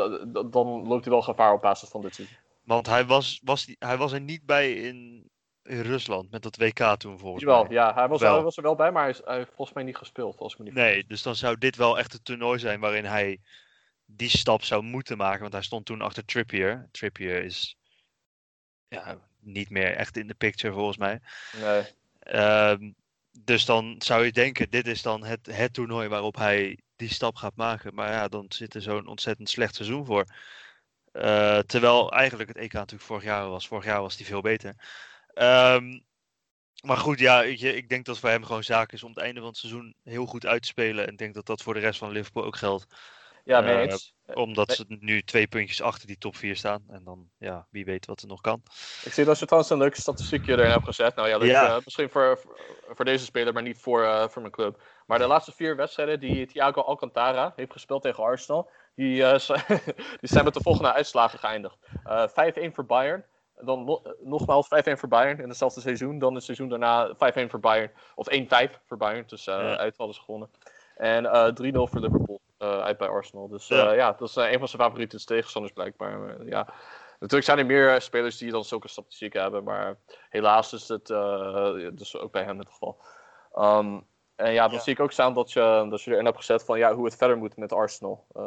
[0.51, 2.37] dan loopt hij wel gevaar op basis van dit seizoen.
[2.65, 5.31] Want hij was, was, hij was er niet bij in,
[5.65, 7.73] in Rusland met dat WK toen volgens Jawel, mij.
[7.73, 8.35] ja, hij was, Wel.
[8.35, 10.39] hij was er wel bij, maar hij, is, hij heeft volgens mij niet gespeeld.
[10.39, 13.05] Als ik me niet Nee, dus dan zou dit wel echt het toernooi zijn waarin
[13.05, 13.41] hij
[14.07, 15.41] die stap zou moeten maken.
[15.41, 16.89] Want hij stond toen achter Trippier.
[16.91, 17.77] Trippier is
[18.89, 21.21] ja, niet meer echt in de picture volgens mij.
[21.61, 21.83] Nee.
[22.19, 22.91] Ehm,
[23.33, 27.37] dus dan zou je denken, dit is dan het, het toernooi waarop hij die stap
[27.37, 27.95] gaat maken.
[27.95, 30.25] Maar ja, dan zit er zo'n ontzettend slecht seizoen voor.
[31.13, 33.69] Eh, terwijl eigenlijk het EK natuurlijk vorig jaar was.
[33.69, 34.75] Vorig jaar was hij veel beter.
[35.35, 36.01] Ehm,
[36.85, 39.41] maar goed, ja, je, ik denk dat voor hem gewoon zaak is om het einde
[39.41, 41.07] van het seizoen heel goed uit te spelen.
[41.07, 42.87] En ik denk dat dat voor de rest van Liverpool ook geldt.
[43.45, 44.15] Ja, Eh, eens.
[44.35, 44.77] Omdat nee.
[44.77, 46.85] ze nu twee puntjes achter die top 4 staan.
[46.89, 48.63] En dan, ja, wie weet wat er nog kan.
[49.05, 51.15] Ik zie dat je trouwens een leuke statistiekje erin hebt gezet.
[51.15, 51.67] Nou ja, leuk, Ja.
[51.77, 52.41] eh, misschien voor,
[52.89, 54.83] voor- deze speler, maar niet voor, eh, voor mijn club.
[55.07, 59.23] Maar de laatste vier wedstrijden die Thiago Alcantara heeft gespeeld tegen Arsenal, die,
[60.21, 61.77] die zijn met de volgende uitslagen geëindigd.
[62.05, 63.25] Eh 5-1 voor Bayern.
[63.61, 66.19] Dan no- eh, nogmaals 5-1 voor Bayern in hetzelfde seizoen.
[66.19, 67.91] Dan het seizoen daarna 5-1 voor Bayern.
[68.15, 69.77] Of 1-5 voor Bayern, dus eh, Ja.
[69.77, 70.51] uit hadden ze gewonnen.
[70.97, 73.49] En eh 3-0 voor Liverpool eh, uit bij Arsenal.
[73.49, 73.93] Dus eh, Ja.
[73.93, 74.13] ja.
[74.13, 76.19] dat is eh, een van zijn favoriete tegenstanders blijkbaar.
[76.19, 76.67] Maar, ja.
[77.13, 79.97] Natuurlijk zijn er meer eh, spelers die dan zulke statistieken hebben, maar
[80.29, 81.07] helaas is het
[81.97, 83.01] dus ook bij hem het geval.
[83.59, 84.81] Um, en ja, dan Ja.
[84.83, 87.17] zie ik ook staan dat je, dat je erin hebt gezet van ja, hoe het
[87.17, 88.43] verder moet met Arsenal uh,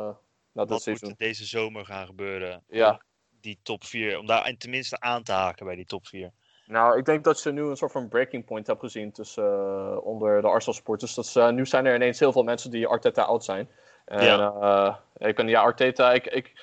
[0.52, 1.10] na dit Wat seizoen.
[1.10, 2.64] moet deze zomer gaan gebeuren?
[2.68, 3.02] Ja.
[3.48, 6.32] Die top 4, om daar tenminste aan te haken bij die top 4.
[6.66, 10.06] Nou, ik denk dat ze nu een soort van breaking point hebben gezien tussen, uh,
[10.06, 11.14] onder de Arsenal supporters.
[11.14, 13.70] Dat ze, nu zijn er ineens heel veel mensen die Arteta oud zijn.
[14.06, 15.00] En ja.
[15.18, 16.54] ik ben, ja, Arteta, ik, ik,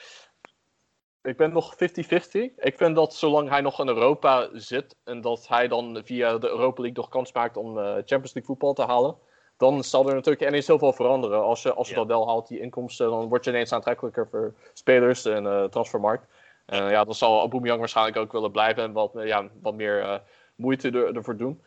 [1.22, 1.78] ik ben nog 50-50.
[2.56, 6.48] Ik vind dat zolang hij nog in Europa zit en dat hij dan via de
[6.48, 9.16] Europa League nog kans maakt om uh, Champions League voetbal te halen,
[9.56, 11.42] dan zal er natuurlijk ineens heel veel veranderen.
[11.42, 12.00] Als je, als je ja.
[12.00, 16.26] dat wel haalt, die inkomsten, dan word je ineens aantrekkelijker voor spelers en uh, transfermarkt.
[16.66, 20.14] En ja, dan zal Aubameyang waarschijnlijk ook willen blijven en wat, ja, wat meer uh,
[20.54, 21.62] moeite er, ervoor doen.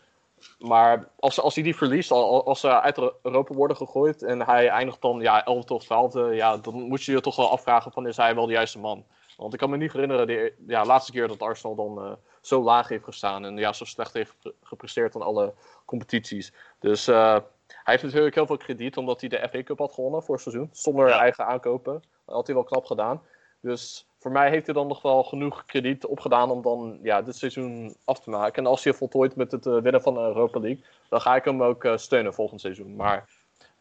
[0.59, 5.01] Maar als, als hij die verliest, als ze uit Europa worden gegooid en hij eindigt
[5.01, 8.17] dan ja, 11 of 12, ja, dan moet je je toch wel afvragen van is
[8.17, 9.05] hij wel de juiste man?
[9.37, 12.61] Want ik kan me niet herinneren de ja, laatste keer dat Arsenal dan uh, zo
[12.61, 15.53] laag heeft gestaan en ja, zo slecht heeft gepresteerd aan alle
[15.85, 16.53] competities.
[16.79, 20.23] Dus uh, hij heeft natuurlijk heel veel krediet omdat hij de FA Cup had gewonnen
[20.23, 20.69] voor het seizoen.
[20.71, 21.19] Zonder ja.
[21.19, 21.93] eigen aankopen.
[22.25, 23.21] Dat had hij wel knap gedaan.
[23.61, 27.35] Dus voor mij heeft hij dan nog wel genoeg krediet opgedaan om dan ja, dit
[27.35, 28.63] seizoen af te maken.
[28.63, 31.45] En als hij voltooit met het uh, winnen van de Europa League, dan ga ik
[31.45, 32.95] hem ook uh, steunen volgend seizoen.
[32.95, 33.29] Maar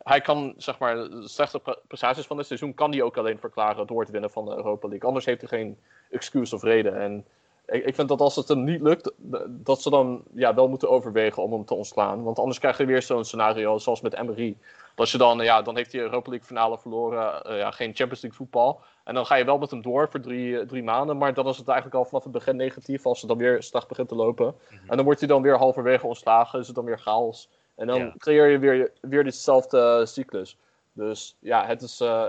[0.02, 3.86] hij kan, zeg maar, de slechte prestaties van dit seizoen kan hij ook alleen verklaren
[3.86, 5.08] door het winnen van de Europa League.
[5.08, 5.78] Anders heeft hij geen
[6.10, 7.00] excuus of reden.
[7.00, 7.26] En
[7.66, 9.12] ik, ik vind dat als het hem niet lukt,
[9.48, 12.22] dat ze dan ja, wel moeten overwegen om hem te ontslaan.
[12.22, 14.56] Want anders krijg je weer zo'n scenario zoals met Emery.
[14.94, 18.22] Dat je dan, ja, dan heeft hij Europa League finale verloren, uh, ja, geen Champions
[18.22, 18.80] League voetbal.
[19.04, 21.18] En dan ga je wel met hem door voor drie, drie maanden.
[21.18, 23.88] Maar dan is het eigenlijk al vanaf het begin negatief als ze dan weer slecht
[23.88, 24.46] begint te lopen.
[24.46, 24.88] Mm -hmm.
[24.88, 27.48] En dan wordt hij dan weer halverwege ontslagen, is het dan weer chaos.
[27.74, 28.14] En dan ja.
[28.18, 30.58] creëer je weer, weer ditzelfde cyclus.
[30.92, 32.24] Dus ja, het is uh,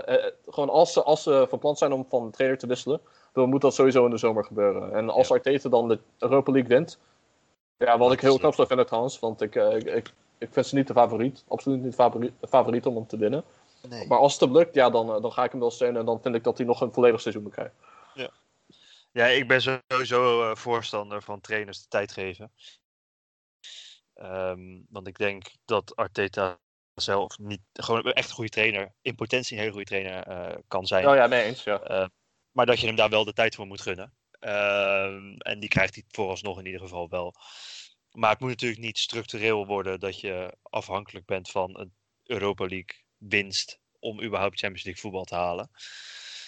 [0.48, 3.00] gewoon als ze, als ze van plan zijn om van trainer te wisselen,
[3.38, 4.92] dan moet dat sowieso in de zomer gebeuren.
[4.92, 5.34] En als ja.
[5.34, 6.98] Arteta dan de Europa League wint,
[7.76, 10.66] ja, wat ik heel knap zou vinden trouwens, want ik, uh, ik, ik, ik vind
[10.66, 13.44] ze niet de favoriet, absoluut niet de favoriet, favoriet om hem te winnen.
[13.88, 14.06] Nee.
[14.06, 16.22] Maar als het hem lukt, ja, dan, dan ga ik hem wel steunen en dan
[16.22, 17.74] vind ik dat hij nog een volledig seizoen krijgen.
[18.14, 18.30] Ja,
[19.12, 22.52] ja ik ben sowieso uh, voorstander van trainers de tijd geven.
[24.14, 26.58] Um, want ik denk dat Arteta
[26.94, 30.86] zelf niet gewoon echt een goede trainer, in potentie een hele goede trainer uh, kan
[30.86, 31.08] zijn.
[31.08, 31.90] Oh ja, mee eens, ja.
[31.90, 32.06] Uh,
[32.58, 34.12] maar dat je hem daar wel de tijd voor moet gunnen.
[34.40, 37.34] Uh, en die krijgt hij vooralsnog in ieder geval wel.
[38.10, 41.92] Maar het moet natuurlijk niet structureel worden dat je afhankelijk bent van een
[42.24, 45.70] Europa League winst om überhaupt Champions League voetbal te halen.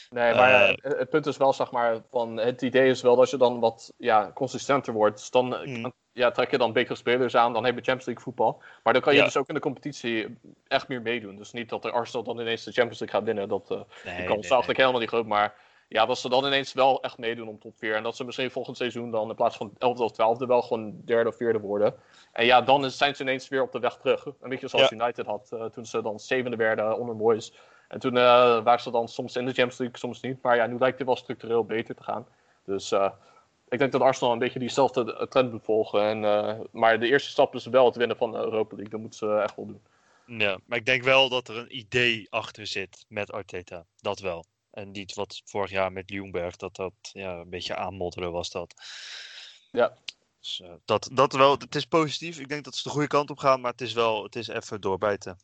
[0.09, 3.31] Nee, maar ja, het punt is wel, zeg maar, van het idee is wel dat
[3.31, 5.17] je dan wat ja, consistenter wordt.
[5.17, 5.93] Dus dan mm.
[6.13, 8.63] ja, trek je dan betere spelers aan, dan heb je Champions League voetbal.
[8.83, 9.25] Maar dan kan je ja.
[9.25, 11.37] dus ook in de competitie echt meer meedoen.
[11.37, 13.49] Dus niet dat de Arsenal dan ineens de Champions League gaat winnen.
[13.49, 14.77] Dat uh, nee, die kans nee, is eigenlijk nee.
[14.77, 15.27] helemaal niet groot.
[15.27, 17.95] Maar ja, dat ze dan ineens wel echt meedoen om top 4.
[17.95, 21.01] En dat ze misschien volgend seizoen dan in plaats van 11 of 12 wel gewoon
[21.05, 21.95] derde of vierde worden.
[22.33, 24.25] En ja, dan zijn ze ineens weer op de weg terug.
[24.25, 24.97] Een beetje zoals ja.
[24.97, 27.53] United had uh, toen ze dan zevende werden onder Moyes.
[27.89, 28.23] En toen uh,
[28.63, 30.43] waren ze dan soms in de Champions League, soms niet.
[30.43, 32.27] Maar ja, nu lijkt het wel structureel beter te gaan.
[32.65, 33.11] Dus uh,
[33.69, 36.03] ik denk dat Arsenal een beetje diezelfde trend moet volgen.
[36.03, 36.21] En,
[36.73, 38.91] maar de eerste stap is wel het winnen van de Europa League.
[38.91, 39.83] Dat moeten ze echt wel doen.
[40.27, 43.85] Ja, maar ik denk wel dat er een idee achter zit met Arteta.
[44.01, 44.45] Dat wel.
[44.81, 48.75] En niet wat vorig jaar met Ljungberg, dat dat ja, een beetje aanmodderen was dat.
[49.71, 49.97] Ja.
[50.41, 52.39] Dus, dat, dat wel, het is positief.
[52.39, 54.49] Ik denk dat ze de goede kant op gaan, maar het is wel, het is
[54.49, 55.39] even doorbijten.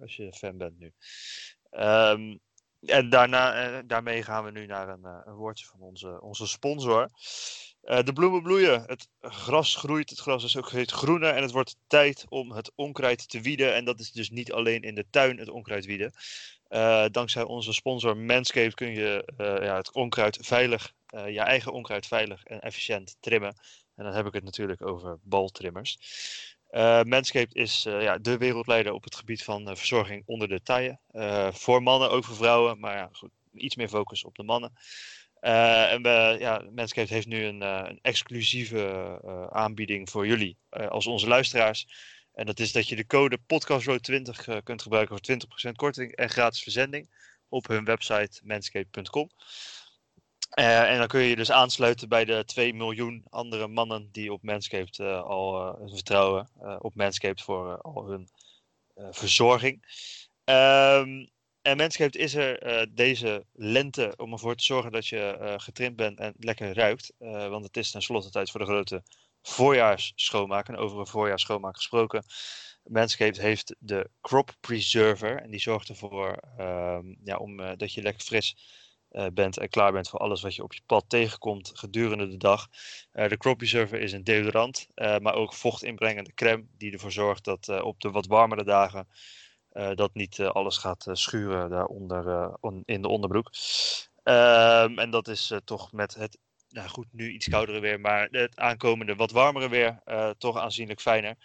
[0.00, 0.92] Als je fan bent nu.
[1.70, 2.40] Um,
[2.80, 6.46] en daarna, uh, daarmee gaan we nu naar een, uh, een woordje van onze, onze
[6.46, 7.10] sponsor.
[7.80, 11.76] De bloemen bloeien, het gras groeit, het gras is ook steeds groener en het wordt
[11.86, 13.74] tijd om het onkruid te wieden.
[13.74, 16.12] En dat is dus niet alleen in de tuin het onkruid wieden.
[17.10, 22.60] Dankzij onze sponsor Manscaped kun je ja, het onkruid veilig, je eigen onkruid veilig en
[22.60, 23.56] efficiënt trimmen.
[23.96, 25.98] En dan heb ik het natuurlijk over baltrimmers.
[26.70, 30.98] Uh, Manscaped is ja, de wereldleider op het gebied van verzorging onder de taille.
[31.52, 34.72] voor mannen, ook voor vrouwen, maar ja, goed, iets meer focus op de mannen.
[35.40, 39.18] en we, ja, Manscaped heeft nu een, een exclusieve
[39.50, 41.86] aanbieding voor jullie als onze luisteraars.
[42.34, 45.36] En dat is dat je de code PODCASTROAD20 kunt gebruiken voor
[45.68, 47.10] 20% korting en gratis verzending
[47.48, 49.30] op hun website manscape.com.
[50.50, 54.32] Eh, en dan kun je je dus aansluiten bij de 2 miljoen andere mannen die
[54.32, 56.50] op Manscaped eh, al eh, vertrouwen.
[56.60, 58.28] eh, op Manscaped voor eh, al hun
[58.94, 59.84] eh, verzorging.
[60.44, 61.26] Ehm,
[61.62, 65.96] en Manscaped is er eh, deze lente om ervoor te zorgen dat je eh, getrimd
[65.96, 67.12] bent en lekker ruikt.
[67.18, 69.02] Eh, want het is tenslotte tijd voor de grote
[69.48, 70.68] voorjaarsschoonmaak.
[70.68, 72.24] En over een voorjaarsschoonmaak gesproken.
[72.84, 75.42] Manscaped heeft de Crop Preserver.
[75.42, 78.56] En die zorgt ervoor ehm, ja, om, eh, dat je lekker fris
[79.08, 82.36] eh, bent en klaar bent voor alles wat je op je pad tegenkomt gedurende de
[82.36, 82.68] dag.
[83.12, 87.82] Eh, de Crop Preserver is een deodorant, maar ook vochtinbrengende crème die ervoor zorgt dat
[87.82, 89.08] op de wat warmere dagen
[89.94, 93.50] dat niet alles gaat schuren daaronder on- in de onderbroek.
[94.22, 96.38] Ehm, en dat is toch met het,
[96.74, 101.00] nou goed, nu iets koudere weer, maar het aankomende wat warmere weer eh, toch aanzienlijk
[101.00, 101.36] fijner.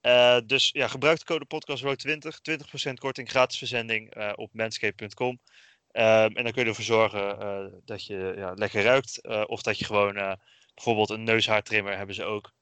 [0.00, 5.40] Eh, dus ja, gebruik de code podcastroad20, 20% korting, gratis verzending eh, op manscape.com.
[5.90, 9.26] Ehm, en dan kun je ervoor zorgen dat je ja, lekker ruikt.
[9.46, 10.38] of dat je gewoon
[10.74, 12.52] bijvoorbeeld een neushaartrimmer hebben ze ook.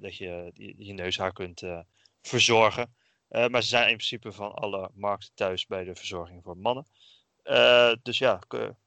[0.00, 1.62] dat je je, neushaar kunt
[2.22, 2.94] verzorgen.
[3.28, 6.86] Maar ze zijn in principe van alle markten thuis bij de verzorging voor mannen.
[8.02, 8.40] Dus ja,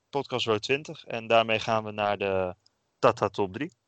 [0.09, 1.05] podcast Road 20.
[1.05, 2.55] En daarmee gaan we naar de
[2.99, 3.78] Tata Top 3.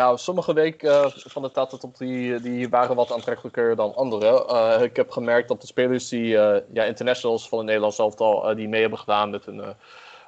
[0.00, 4.46] Nou, sommige weken eh, van de Tata Top 3 die waren wat aantrekkelijker dan andere.
[4.46, 8.54] Eh, ik heb gemerkt dat de spelers die eh, ja, internationals van het Nederlands elftal
[8.54, 9.62] die mee hebben gedaan met een,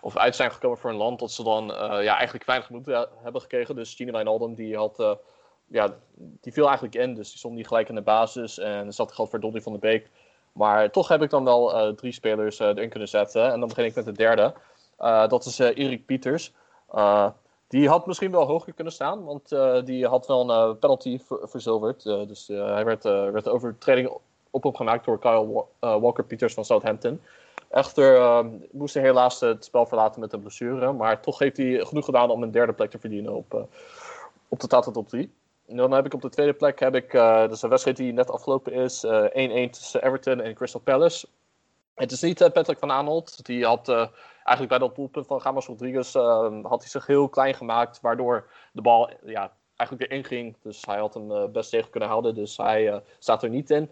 [0.00, 1.66] of uit zijn gekomen voor een land, dat ze dan
[2.02, 3.74] ja, eigenlijk weinig moeten hebben gekregen.
[3.74, 5.18] Dus Gini Wijnaldum die had,
[5.66, 9.12] ja, die viel eigenlijk in, dus die stond niet gelijk in de basis en zat
[9.12, 10.10] geld voor Donny van de Beek.
[10.52, 13.52] Maar toch heb ik dan wel drie spelers erin kunnen zetten.
[13.52, 14.54] En dan begin ik met de derde.
[15.28, 16.52] Dat is Erik Pieters.
[17.72, 21.18] Die had misschien wel hoger kunnen staan, want eh, die had wel een eh, penalty
[21.18, 22.06] ver- verzilverd.
[22.06, 24.10] Eh, dus hij werd, werd de overtreding
[24.50, 27.20] op hem gemaakt door Kyle Wa- Walker-Peters van Southampton.
[27.70, 31.84] Echter eh, moest hij helaas het spel verlaten met een blessure, maar toch heeft hij
[31.84, 33.68] genoeg gedaan om een derde plek te verdienen op,
[34.48, 35.32] op de Tata Top 3.
[35.66, 37.12] En dan heb ik op de tweede plek, heb ik,
[37.50, 41.26] is een wedstrijd die net afgelopen is, eh 1-1 tussen Everton en Crystal Palace.
[41.94, 43.44] Het is niet eh, Patrick van Aanholt.
[43.44, 47.28] Die had eh, eigenlijk bij dat doelpunt van James Rodriguez eh, had hij zich heel
[47.28, 50.56] klein gemaakt, waardoor de bal ja, eigenlijk weer inging.
[50.62, 52.34] Dus hij had hem eh, best tegen kunnen houden.
[52.34, 53.90] Dus hij staat er niet in.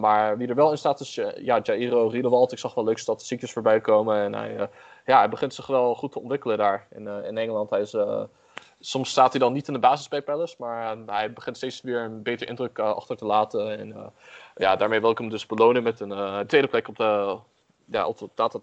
[0.00, 2.52] Maar wie er wel in staat is ja, Jairo Riedewald.
[2.52, 4.16] Ik zag wel leuke statistiekjes voorbij komen.
[4.16, 4.68] En hij,
[5.04, 7.70] ja, hij begint zich wel goed te ontwikkelen daar in, in Engeland.
[7.70, 7.96] Hij is,
[8.80, 10.54] soms staat hij dan niet in de basis bij Palace.
[10.58, 13.78] Maar hij begint steeds weer een beter indruk achter te laten.
[13.78, 14.12] En
[14.56, 17.38] ja, daarmee wil ik hem dus belonen met een tweede plek op de,
[17.84, 18.58] ja, op data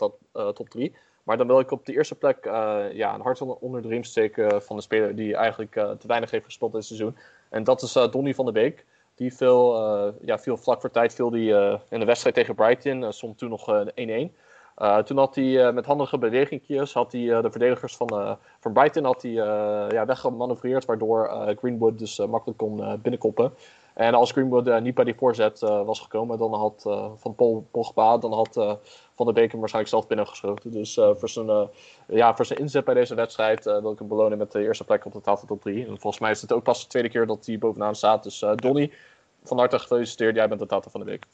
[0.53, 0.95] top 3.
[1.23, 2.45] Maar dan wil ik op de eerste plek
[2.93, 6.45] ja, een hart onder de riem steken van de speler die eigenlijk te weinig heeft
[6.45, 7.17] gespeeld dit seizoen.
[7.49, 8.85] En dat is Donny van der Beek.
[9.15, 9.75] Die viel,
[10.21, 11.51] ja, viel vlak voor tijd viel die,
[11.89, 14.44] in de wedstrijd tegen Brighton, stond toen nog 1-1.
[15.05, 19.31] Toen had hij met handige bewegingjes had hij, de verdedigers van, van Brighton had hij,
[19.31, 23.53] ja, weggemanoeuvreerd, waardoor Greenwood dus makkelijk kon binnenkoppen.
[23.93, 26.81] En als Greenwood niet bij die voorzet was gekomen, dan had
[27.15, 28.79] van Paul Pogba, dan had
[29.15, 30.71] Van der Beek hem waarschijnlijk zelf binnengeschoten.
[30.71, 31.69] Dus voor, zijn,
[32.07, 35.05] ja, voor zijn inzet bij deze wedstrijd wil ik hem belonen met de eerste plek
[35.05, 35.81] op de tafel top 3.
[35.81, 38.23] En volgens mij is het ook pas de tweede keer dat hij bovenaan staat.
[38.23, 38.91] Dus Donny,
[39.43, 40.35] van harte gefeliciteerd.
[40.35, 41.25] Jij bent de tafel van de week.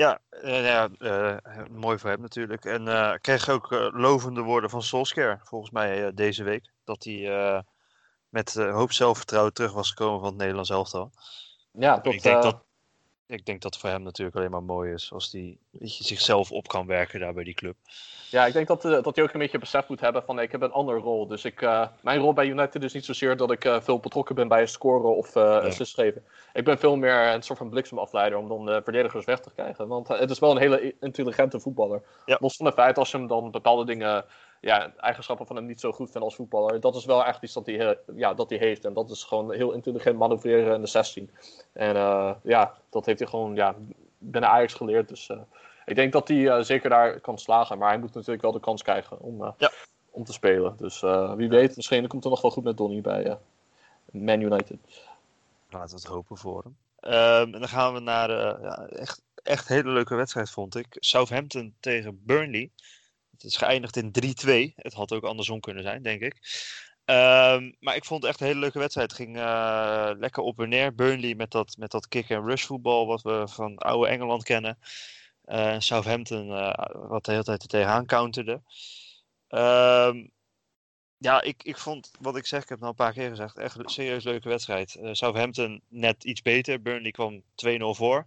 [0.00, 0.88] Ja, ja
[1.70, 2.64] mooi voor hem natuurlijk.
[2.64, 6.72] En uh, kreeg ook lovende woorden van Solskjaer, volgens mij deze week.
[6.84, 7.64] Dat hij
[8.28, 11.10] met hoop zelfvertrouwen terug was gekomen van het Nederlands elftal.
[11.72, 12.64] Ja, dat, ik, denk dat,
[13.30, 16.86] ik denk dat voor hem natuurlijk alleen maar mooi is als hij zichzelf op kan
[16.86, 17.76] werken daar bij die club.
[18.30, 20.52] Ja, ik denk dat, uh, dat hij ook een beetje besef moet hebben van ik
[20.52, 21.26] heb een andere rol.
[21.26, 24.34] Dus ik, uh, mijn rol bij United is niet zozeer dat ik uh, veel betrokken
[24.34, 25.58] ben bij het scoren of ja.
[25.58, 26.24] assist geven.
[26.52, 29.88] Ik ben veel meer een soort van bliksemafleider om dan de verdedigers weg te krijgen.
[29.88, 32.02] Want het is wel een hele intelligente voetballer.
[32.24, 32.36] Ja.
[32.40, 34.24] Los van het feit als je hem dan bepaalde dingen
[34.60, 36.80] ja, eigenschappen van hem niet zo goed vindt als voetballer.
[36.80, 38.84] Dat is wel echt iets dat hij, ja, dat hij heeft.
[38.84, 41.30] En dat is gewoon heel intelligent manoeuvreren in de 16.
[41.72, 43.74] En uh, ja, dat heeft hij gewoon ja,
[44.18, 45.08] binnen Ajax geleerd.
[45.08, 45.40] Dus uh,
[45.84, 47.78] ik denk dat hij uh, zeker daar kan slagen.
[47.78, 49.70] Maar hij moet natuurlijk wel de kans krijgen om, ja.
[50.10, 50.76] om te spelen.
[50.76, 51.00] Dus
[51.36, 53.38] wie weet, misschien komt het nog wel goed met Donny bij
[54.10, 54.78] Man United.
[55.70, 56.76] Laten we het hopen voor hem.
[57.12, 58.30] Um, en dan gaan we naar
[58.62, 60.86] ja, echt, echt een hele leuke wedstrijd, vond ik.
[60.90, 62.70] Southampton tegen Burnley.
[63.42, 64.12] Het is geëindigd in
[64.70, 64.74] 3-2.
[64.74, 66.34] Het had ook andersom kunnen zijn, denk ik.
[67.04, 69.10] Um, maar ik vond het echt een hele leuke wedstrijd.
[69.10, 70.94] Het ging uh, lekker op en neer.
[70.94, 74.78] Burnley met dat, met dat kick-and-rush voetbal wat we van oude Engeland kennen.
[75.44, 78.62] Eh, Southampton eh, wat de hele tijd er tegenaan counterde.
[79.48, 80.26] Ehm,
[81.22, 83.56] ja, ik, ik vond, wat ik zeg, ik heb het al een paar keer gezegd,
[83.58, 84.94] echt een serieus leuke wedstrijd.
[84.94, 86.82] Eh, Southampton net iets beter.
[86.82, 88.26] Burnley kwam 2-0 voor.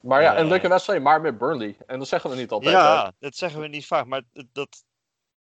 [0.00, 0.48] Maar ja, een Eh.
[0.48, 1.76] leuke wedstrijd, maar met Burnley.
[1.86, 2.74] En dat zeggen we niet altijd.
[2.74, 2.80] hè?
[2.80, 4.84] Ja, dat zeggen we niet vaak, maar dat,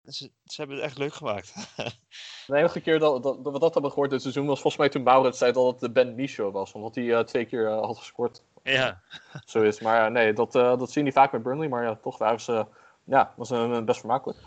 [0.06, 1.54] ze, ze hebben het echt leuk gemaakt.
[2.48, 4.90] De enige keer dat, dat, dat we dat hebben gehoord dit seizoen was volgens mij
[4.92, 6.72] toen Maurits zei dat het de Ben Mee show was.
[6.74, 8.44] Omdat hij eh, twee keer eh, had gescoord.
[8.64, 9.02] ja,
[9.46, 9.80] Zo is.
[9.80, 11.68] Maar nee, dat, dat zie je niet vaak met Burnley.
[11.68, 12.66] Maar ja, toch waren ze,
[13.04, 14.40] ja, was een, best vermakelijk.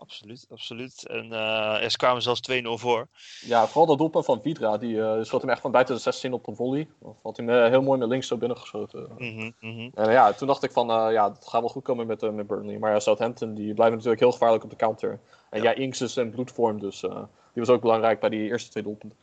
[0.00, 1.06] Absoluut, absoluut.
[1.06, 3.08] En eh, ze kwamen zelfs 2-0 voor.
[3.40, 4.78] Ja, vooral dat doelpunt van Vidra.
[4.78, 6.88] Die eh, schoot hem echt van buiten de 16 op een volley.
[6.98, 9.08] Of had hij hem eh, heel mooi met links zo binnengeschoten.
[9.18, 9.90] Mhm.
[9.94, 12.78] En ja, toen dacht ik van, ja, het gaat wel goed komen met, met Burnley.
[12.78, 15.20] Maar ja, Southampton, die blijven natuurlijk heel gevaarlijk op de counter.
[15.50, 18.82] En ja, Inks is in bloedvorm, dus die was ook belangrijk bij die eerste twee
[18.82, 19.18] doelpunten.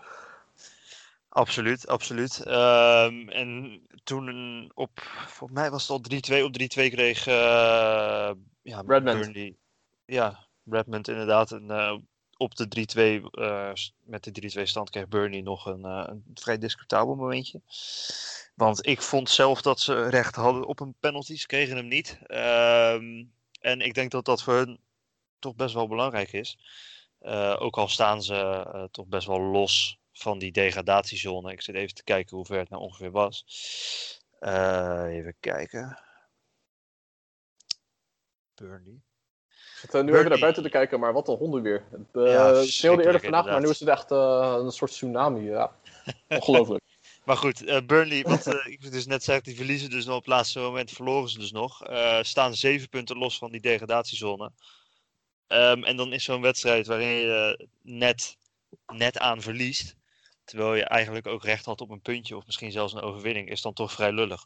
[1.30, 2.44] Absoluut, absoluut.
[2.44, 4.90] Ehm, en toen op,
[5.28, 9.20] volgens mij was het al 3-2 op 3-2 kreeg eh ja, Redmond.
[9.20, 9.56] Burnley.
[10.06, 11.52] Ja, Redmond inderdaad.
[11.52, 11.98] En eh,
[12.38, 13.72] op de 3-2, eh,
[14.04, 17.62] met de 3-2 stand kreeg Burnley nog een, eh, een vrij discutabel momentje.
[18.56, 21.36] Want ik vond zelf dat ze recht hadden op een penalty.
[21.38, 22.20] Ze kregen hem niet.
[22.26, 23.26] Ehm,
[23.60, 24.80] en ik denk dat dat voor hun
[25.40, 26.58] toch best wel belangrijk is.
[27.60, 31.52] Ook al staan ze toch best wel los van die degradatiezone.
[31.52, 33.46] Ik zit even te kijken hoe ver het nou ongeveer was.
[34.40, 36.00] Even kijken.
[38.56, 39.07] Burnley.
[39.78, 41.84] Zit eh, nu even naar buiten te kijken, maar wat een honden weer.
[41.92, 45.42] Het uh, Ja, sneeuwde eerder vandaag, maar nu is het echt eh, een soort tsunami.
[45.42, 45.72] Ja.
[46.28, 46.84] Ongelooflijk.
[47.26, 50.34] Maar goed, eh, Burnley, wat ik dus net zei, die verliezen dus nog op het
[50.34, 51.82] laatste moment, verloren ze dus nog.
[52.22, 54.52] Staan zeven punten los van die degradatiezone.
[55.48, 58.38] Ehm, en dan is zo'n wedstrijd waarin je net,
[58.94, 59.96] net aan verliest.
[60.44, 63.62] Terwijl je eigenlijk ook recht had op een puntje of misschien zelfs een overwinning, is
[63.62, 64.46] dan toch vrij lullig.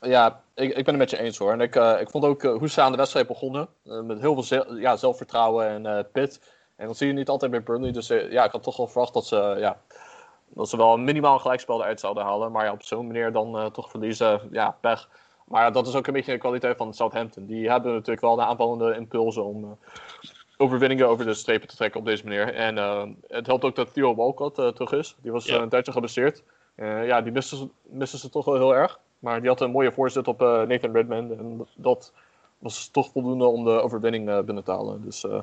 [0.00, 1.52] Ja, ik, ik ben het met je eens hoor.
[1.52, 3.68] En ik, eh, ik vond ook eh, hoe ze aan de wedstrijd begonnen.
[3.84, 6.40] eh, met heel veel ja, zelfvertrouwen en pit.
[6.76, 7.92] En dat zie je niet altijd bij Burnley.
[7.92, 9.80] Dus ja, ik had toch wel verwacht dat ze, ja,
[10.48, 12.52] dat ze wel minimaal een gelijkspel eruit zouden halen.
[12.52, 14.40] Maar ja, op zo'n manier dan toch verliezen.
[14.50, 15.08] Ja, pech.
[15.44, 17.46] Maar dat is ook een beetje de kwaliteit van Southampton.
[17.46, 19.78] Die hebben natuurlijk wel de aanvallende impulsen om
[20.56, 22.54] overwinningen over de strepen te trekken op deze manier.
[22.54, 22.76] En
[23.28, 25.16] het helpt ook dat Theo Walcott terug is.
[25.22, 25.56] Die was Ja.
[25.60, 26.42] een tijdje geblesseerd.
[26.76, 28.98] Ja, die misten ze, misten ze toch wel heel erg.
[29.18, 31.30] Maar die had een mooie voorzet op eh, Nathan Redmond.
[31.30, 32.12] En dat
[32.58, 35.04] was toch voldoende om de overwinning eh, binnen te halen.
[35.04, 35.40] Dus eh,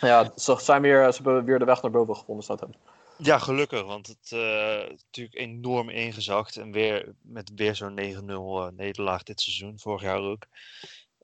[0.00, 2.80] ja, ze, zijn weer, ze hebben weer de weg naar boven gevonden, Southampton.
[3.16, 6.56] Ja, gelukkig, want het is natuurlijk enorm ingezakt.
[6.56, 10.46] En weer met weer zo'n 9-0 eh, nederlaag dit seizoen, vorig jaar ook.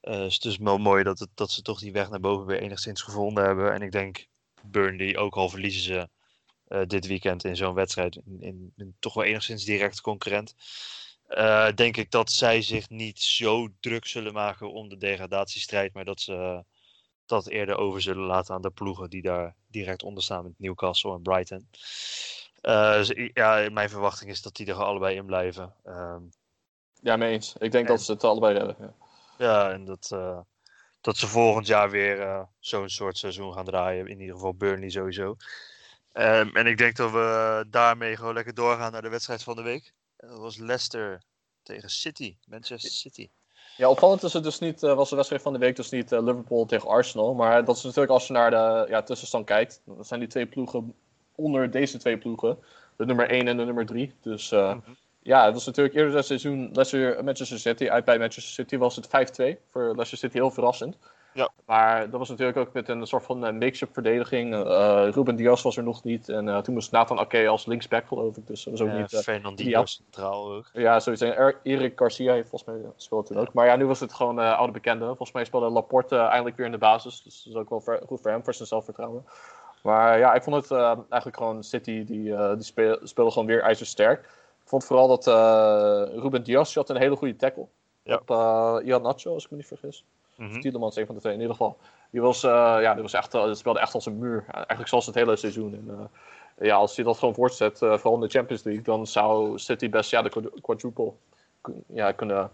[0.00, 2.46] Eh, dus het is wel mooi dat, het, dat ze toch die weg naar boven
[2.46, 3.72] weer enigszins gevonden hebben.
[3.72, 4.26] En ik denk
[4.62, 6.08] Burnley, ook al verliezen ze
[6.86, 10.54] dit weekend in zo'n wedstrijd, in, in, in toch wel enigszins direct concurrent.
[11.34, 16.04] Eh, denk ik dat zij zich niet zo druk zullen maken om de degradatiestrijd, maar
[16.04, 16.64] dat ze
[17.26, 21.14] dat eerder over zullen laten aan de ploegen die daar direct onder staan met Newcastle
[21.14, 21.68] en Brighton.
[22.60, 25.74] Eh, dus ja, mijn verwachting is dat die er allebei in blijven.
[25.84, 26.22] Ehm,
[27.00, 27.54] Ja, mee eens.
[27.58, 28.76] Ik denk dat ze het allebei redden.
[28.78, 28.94] Ja.
[29.38, 30.40] ja, en dat, eh,
[31.00, 34.06] dat ze volgend jaar weer eh, zo'n soort seizoen gaan draaien.
[34.06, 35.36] In ieder geval Burnley sowieso.
[36.12, 39.62] Ehm, en ik denk dat we daarmee gewoon lekker doorgaan naar de wedstrijd van de
[39.62, 39.92] week.
[40.28, 41.22] Dat was Leicester
[41.62, 43.28] tegen City, Manchester City.
[43.76, 46.12] Ja, opvallend is het dus niet, eh, was de wedstrijd van de week dus niet
[46.12, 47.34] eh, Liverpool tegen Arsenal.
[47.34, 49.80] Maar dat is natuurlijk als je naar de ja, tussenstand kijkt.
[49.84, 50.94] Dan zijn die twee ploegen
[51.34, 52.58] onder deze twee ploegen.
[52.96, 54.14] De nummer 1 en de nummer 3.
[54.20, 54.90] Dus eh, Mhm.
[55.22, 57.88] ja, het was natuurlijk eerder dit seizoen Leicester, Manchester City.
[57.88, 59.58] Uit bij Manchester City was het 5-2.
[59.70, 60.96] Voor Leicester City heel verrassend.
[61.34, 61.48] Ja.
[61.66, 64.54] Maar dat was natuurlijk ook met een soort van eh, make-up verdediging.
[64.54, 66.28] Eh, Ruben Diaz was er nog niet.
[66.28, 68.46] En eh, toen moest Nathan Ake als linksback geloof ik.
[68.46, 69.12] Dus dat was ook Eh, niet...
[69.12, 70.70] eh, Fernandinho centraal ook.
[70.72, 71.24] ja, sowieso.
[71.26, 73.52] Er- Erik Garcia heeft volgens mij speelde toen ook.
[73.52, 75.04] Maar ja, nu was het gewoon eh oude bekende.
[75.06, 77.22] Volgens mij speelde Laporte eindelijk weer in de basis.
[77.22, 79.24] Dus dat is ook wel ver- goed voor hem, voor zijn zelfvertrouwen.
[79.82, 83.46] Maar ja, ik vond het eh, eigenlijk gewoon City, die, eh, die speel- speelde gewoon
[83.48, 84.20] weer ijzersterk.
[84.62, 87.66] Ik vond vooral dat eh, Ruben Diaz die had een hele goede tackle.
[88.02, 88.14] Ja.
[88.16, 90.04] Op uh, Ian Nacho, als ik me niet vergis.
[90.36, 90.60] Mhm.
[90.60, 91.76] Tielemans, een van de twee in ieder geval.
[92.10, 94.44] Die, was, eh, ja, die was echt, eh, die speelde echt als een muur.
[94.50, 95.74] Eigenlijk zoals het hele seizoen.
[95.74, 96.10] En,
[96.58, 99.58] eh, ja, als hij dat gewoon voortzet, eh, vooral in de Champions League, dan zou
[99.58, 101.12] City best ja, de quad- quadruple
[101.86, 102.50] ja, kunnen,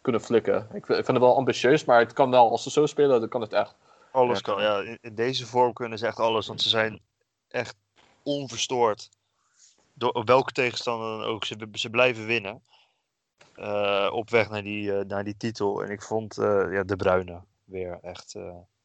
[0.00, 0.56] kunnen flikken.
[0.72, 2.50] Ik, vind- ik vind het wel ambitieus, maar het kan wel.
[2.50, 3.74] Als ze zo spelen, dan kan het echt.
[4.12, 4.52] Alles Ja.
[4.54, 4.62] kan.
[4.62, 6.46] Ja, in, deze vorm kunnen ze echt alles.
[6.46, 7.00] Want ze zijn
[7.48, 7.76] echt
[8.22, 9.08] onverstoord.
[9.94, 11.44] Door, welke tegenstander dan ook.
[11.44, 12.62] Ze, ze blijven winnen.
[13.60, 15.82] Eh, op weg naar die, eh, naar die titel.
[15.82, 18.36] En ik vond eh, ja, De Bruyne weer echt...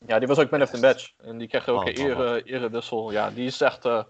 [0.05, 1.13] Ja, die was ook man of the match.
[1.17, 3.11] En die kreeg ook Oh, een ere, erewissel.
[3.11, 3.85] Ja, die is echt...
[3.85, 4.03] eh,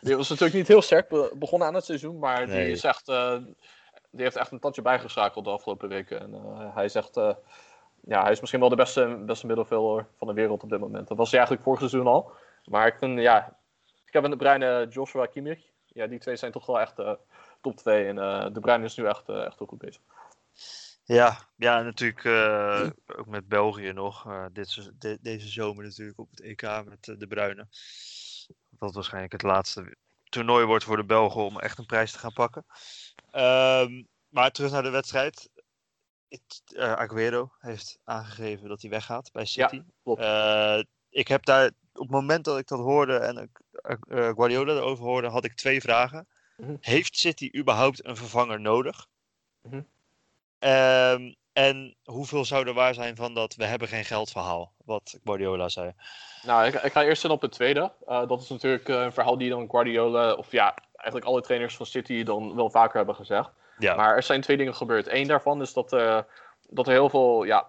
[0.00, 2.64] die was natuurlijk niet heel sterk be- begonnen aan het seizoen, maar Nee.
[2.64, 3.06] die is echt...
[4.10, 6.20] die heeft echt een tandje bijgeschakeld de afgelopen weken.
[6.20, 6.34] En
[6.74, 7.34] hij zegt, eh,
[8.00, 11.08] ja, hij is misschien wel de beste, beste middenvelder van de wereld op dit moment.
[11.08, 12.32] Dat was hij eigenlijk vorig seizoen al.
[12.64, 13.56] Maar ik vind, ja,
[14.06, 15.68] ik heb een De Bruyne Joshua Kimmich.
[15.92, 17.12] Ja, die twee zijn toch wel echt eh,
[17.60, 18.06] top 2.
[18.06, 20.02] En eh, De Bruyne is nu echt, eh, echt heel goed bezig.
[21.04, 22.26] Ja, ja natuurlijk
[23.18, 24.26] ook met België nog.
[24.26, 27.66] eh, dit, de- deze zomer natuurlijk op het EK met de Bruine.
[28.70, 29.96] Dat waarschijnlijk het laatste
[30.28, 32.64] toernooi wordt voor de Belgen om echt een prijs te gaan pakken.
[33.30, 35.50] Ehm, maar terug naar de wedstrijd.
[36.74, 39.82] Eh, Aguero heeft aangegeven dat hij weggaat bij City.
[40.02, 40.20] klopt.
[40.20, 43.60] Eh, ik heb daar, op het moment dat ik dat hoorde en ik
[44.08, 46.26] Guardiola erover hoorde, had ik twee vragen.
[46.56, 46.76] Mhm.
[46.80, 49.06] Heeft City überhaupt een vervanger nodig?
[49.62, 49.80] Mhm.
[50.58, 55.68] Ehm, en hoeveel zou er waar zijn van dat we hebben geen geldverhaal, wat Guardiola
[55.68, 55.92] zei.
[56.42, 57.92] Nou, ik, ik ga eerst in op het tweede.
[58.06, 61.76] Eh, dat is natuurlijk eh, een verhaal die dan Guardiola, of ja, eigenlijk alle trainers
[61.76, 63.50] van City dan wel vaker hebben gezegd.
[63.78, 65.12] Ja, Maar er zijn twee dingen gebeurd.
[65.12, 66.18] Eén daarvan is dat, eh,
[66.68, 67.68] dat er heel veel, ja,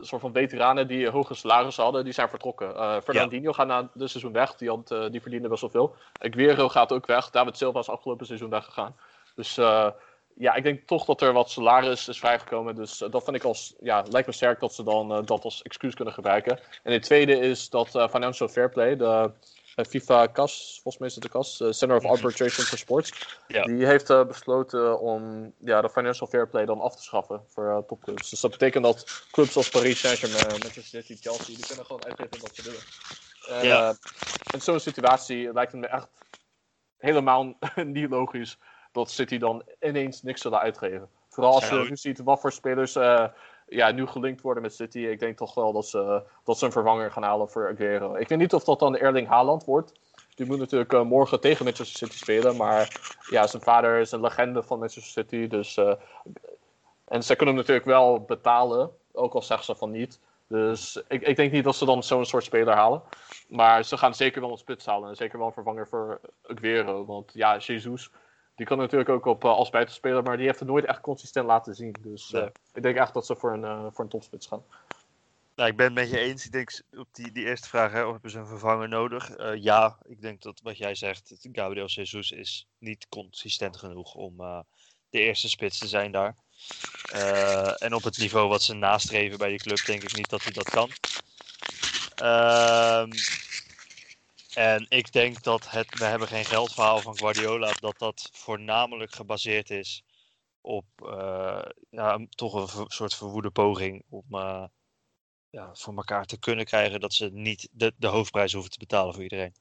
[0.00, 2.76] soort van veteranen die hoge salarissen hadden, die zijn vertrokken.
[2.76, 5.94] Eh Fernandinho gaat na dit seizoen weg, die, had, eh, die verdiende best wel veel.
[6.18, 8.96] Aguero gaat ook weg, David Silva is afgelopen seizoen weggegaan.
[9.34, 9.88] Dus eh,
[10.34, 12.74] ja, ik denk toch dat er wat salaris is vrijgekomen.
[12.74, 15.94] Dus dat vind ik als, ja, lijkt me sterk dat ze dan dat als excuus
[15.94, 16.58] kunnen gebruiken.
[16.82, 19.30] En het tweede is dat Financial Fair Play, de
[19.76, 22.04] FIFA CAS, volgens mij is het de CAS, eh, Center of.
[22.04, 23.12] Arbitration for Sports,
[23.46, 23.62] Ja.
[23.62, 27.68] die heeft eh, besloten om ja, de Financial Fair Play dan af te schaffen voor
[27.70, 28.30] eh, topclubs.
[28.30, 32.40] Dus dat betekent dat clubs als Paris Saint-Germain, Manchester City, Chelsea, die kunnen gewoon uitgeven
[32.40, 32.80] wat ze willen.
[33.60, 33.88] En, Ja.
[33.88, 33.94] eh,
[34.52, 36.08] in zo'n situatie lijkt het me echt
[36.98, 37.54] helemaal
[37.84, 38.58] niet logisch
[38.92, 41.08] dat City dan ineens niks zullen uitgeven.
[41.28, 41.82] Vooral als je Ja.
[41.88, 43.26] nu ziet wat voor spelers eh,
[43.70, 44.98] ja, nu gelinkt worden met City.
[44.98, 48.14] Ik denk toch wel dat ze, dat ze een vervanger gaan halen voor Aguero.
[48.14, 49.92] Ik weet niet of dat dan Erling Haaland wordt.
[50.34, 52.56] Die moet natuurlijk eh, morgen tegen Manchester City spelen.
[52.56, 53.00] Maar
[53.30, 55.46] ja, zijn vader is een legende van Manchester City.
[55.46, 55.92] Dus, eh,
[57.04, 58.90] en ze kunnen hem natuurlijk wel betalen.
[59.12, 60.20] Ook al zeggen ze van niet.
[60.46, 63.02] Dus ik, ik denk niet dat ze dan zo'n soort speler halen.
[63.48, 65.08] Maar ze gaan zeker wel een spits halen.
[65.08, 67.04] En zeker wel een vervanger voor Aguero.
[67.04, 68.10] Want ja, Jesus,
[68.60, 70.22] die kan natuurlijk ook op, eh, als buitenspeler.
[70.22, 71.94] Maar die heeft het nooit echt consistent laten zien.
[72.00, 72.50] Dus eh, Nee.
[72.74, 74.64] ik denk echt dat ze voor een, eh, voor een topspits gaan.
[75.54, 76.44] Nou, ik ben het met je eens.
[76.44, 79.30] Ik denk op die, die eerste vraag, hè, of hebben ze een vervanger nodig?
[79.54, 84.36] Ja, ik denk dat wat jij zegt, Gabriel Jesus is niet consistent genoeg om
[85.10, 86.34] de eerste spits te zijn daar.
[87.78, 90.52] En op het niveau wat ze nastreven bij die club, denk ik niet dat hij
[90.52, 90.90] dat kan.
[94.60, 99.70] En ik denk dat het we hebben geen geldverhaal van Guardiola, dat dat voornamelijk gebaseerd
[99.70, 100.04] is
[100.60, 104.64] op eh, ja, toch een ver- soort verwoede poging om eh,
[105.50, 109.14] ja, voor elkaar te kunnen krijgen dat ze niet de, de hoofdprijs hoeven te betalen
[109.14, 109.54] voor iedereen.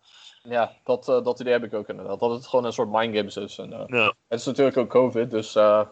[0.43, 2.20] Ja, dat, eh, dat idee heb ik ook inderdaad.
[2.20, 3.58] Dat het gewoon een soort mindgames is.
[3.58, 4.14] En, Ja.
[4.28, 5.88] Het is natuurlijk ook COVID, dus ze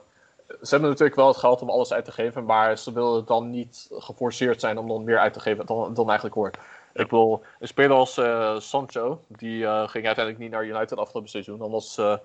[0.69, 3.87] hebben natuurlijk wel het geld om alles uit te geven, maar ze willen dan niet
[3.91, 6.57] geforceerd zijn om dan meer uit te geven dan, dan eigenlijk hoort.
[6.97, 11.29] Ik bedoel, een speler als eh, Sancho, die eh, ging uiteindelijk niet naar United afgelopen
[11.29, 12.17] seizoen, dan was eh,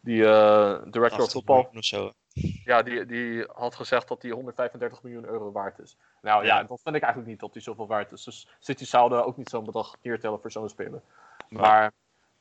[0.00, 2.12] die director of 80 football, miljoen of zo.
[2.64, 5.96] ja, die, die had gezegd dat hij 135 miljoen euro waard is.
[6.22, 6.62] Nou ja, Ja.
[6.64, 8.24] dat vind ik eigenlijk niet dat hij zoveel waard is.
[8.24, 11.00] Dus City zouden ook niet zo'n bedrag neertellen voor zo'n speler.
[11.48, 11.92] Maar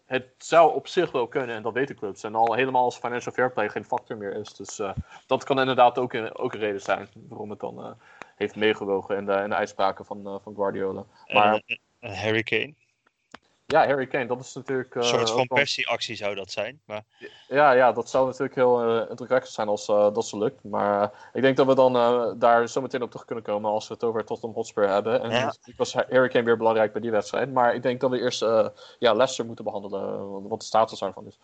[0.06, 2.24] het zou op zich wel kunnen, en dat weten clubs.
[2.24, 4.54] En al helemaal als financial fair play geen factor meer is.
[4.54, 4.82] Dus
[5.28, 7.98] dat kan inderdaad ook een, ook een reden zijn waarom het dan
[8.44, 11.04] heeft meegewogen in de, in de uitspraken van, eh, van Guardiola.
[11.34, 11.62] Maar
[12.00, 12.74] Harry Kane.
[13.66, 14.96] ja, Harry Kane, dat is natuurlijk...
[14.96, 16.82] Een eh, soort van ook wel- persieactie zou dat zijn.
[16.86, 17.04] Maar
[17.48, 20.64] Ja, ja, dat zou natuurlijk heel eh, indrukwekkend zijn als eh, dat ze lukt.
[20.64, 23.72] Maar eh, ik denk dat we dan eh, daar zo meteen op terug kunnen komen
[23.72, 25.22] als we het over Tottenham Hotspur hebben.
[25.22, 25.54] En Ja.
[25.78, 27.54] was Harry Kane weer belangrijk bij die wedstrijd.
[27.54, 28.68] Maar ik denk dat we eerst eh,
[29.00, 31.40] ja, Leicester moeten behandelen, wat de status daarvan is.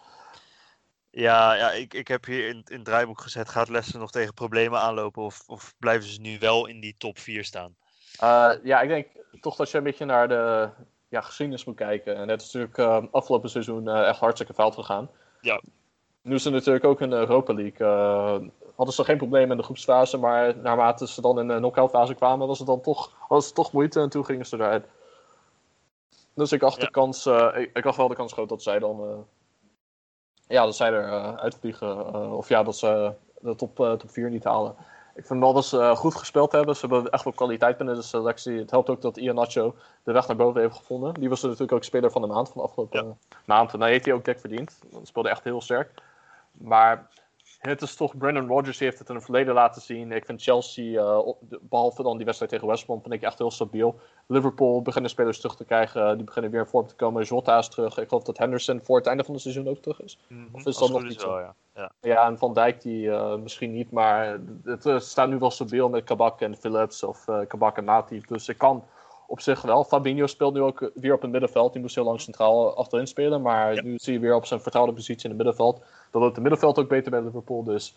[1.11, 4.33] Ja, ja ik, ik heb hier in, in het draaiboek gezet, gaat Leicester nog tegen
[4.33, 7.75] problemen aanlopen of, of blijven ze nu wel in die top 4 staan?
[8.19, 9.07] Eh, ja, ik denk
[9.41, 10.69] toch dat je een beetje naar de
[11.07, 12.15] ja, geschiedenis moet kijken.
[12.15, 15.09] En het is natuurlijk eh, afgelopen seizoen eh, echt hartstikke fout gegaan.
[15.41, 15.61] Ja.
[16.21, 17.87] Nu is er natuurlijk ook in de Europa League.
[18.75, 22.13] hadden ze geen probleem in de groepsfase, maar naarmate ze dan in de knock-out fase
[22.13, 24.85] kwamen, was het dan toch, was het toch moeite en toen gingen ze eruit.
[26.33, 26.69] Dus ik Ja.
[26.69, 29.25] de kans, ik, ik acht wel de kans groot dat zij dan,
[30.49, 32.13] ja, dat zij er eh, uitvliegen.
[32.13, 34.75] eh, of ja, dat ze de top, eh, top 4 niet halen.
[35.15, 36.75] Ik vind wel dat ze eh, goed gespeeld hebben.
[36.75, 38.57] Ze hebben echt wel kwaliteit binnen de selectie.
[38.59, 41.13] Het helpt ook dat Ian Nacho de weg naar boven heeft gevonden.
[41.13, 43.05] Die was natuurlijk ook speler van de maand van de afgelopen Ja.
[43.09, 43.73] eh, maand.
[43.73, 44.79] En daar heeft hij ook dik verdiend.
[44.91, 45.91] Dat speelde echt heel sterk.
[46.51, 47.07] Maar
[47.59, 50.11] het is toch Brandon Rodgers die heeft het in het verleden laten zien.
[50.11, 51.27] Ik vind Chelsea, uh,
[51.61, 53.99] behalve dan die wedstrijd tegen West Brom, vind ik echt heel stabiel.
[54.27, 56.15] Liverpool beginnen spelers terug te krijgen.
[56.15, 57.23] Die beginnen weer in vorm te komen.
[57.23, 57.97] Jota is terug.
[57.97, 60.19] Ik geloof dat Henderson voor het einde van het seizoen ook terug is.
[60.27, 61.27] Mhm, Of is dat nog niet zo?
[61.27, 61.55] wel, ja.
[61.75, 61.91] ja.
[62.01, 65.89] Ja, en Van Dijk die uh, misschien niet, maar het uh, staat nu wel stabiel
[65.89, 68.27] met Kabak en Phillips of Kabak en Matip.
[68.27, 68.83] Dus ik kan
[69.29, 69.83] op zich wel.
[69.83, 71.73] Fabinho speelt nu ook weer op het middenveld.
[71.73, 73.81] Die moest heel lang centraal achterin spelen, maar Ja.
[73.81, 75.79] nu zie je weer op zijn vertrouwde positie in het middenveld.
[76.11, 77.63] Dat loopt het middenveld ook beter bij Liverpool.
[77.63, 77.95] Dus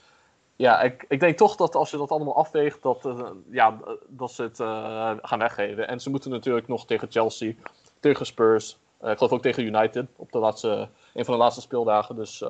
[0.57, 4.33] ja, ik, ik denk toch dat als je dat allemaal afweegt, dat, uh, ja, dat
[4.33, 5.89] ze het uh, gaan weggeven.
[5.89, 7.53] En ze moeten natuurlijk nog tegen Chelsea,
[8.01, 11.61] tegen Spurs, uh, ik geloof ook tegen United op de laatste, een van de laatste
[11.61, 12.17] speeldagen.
[12.17, 12.45] Dus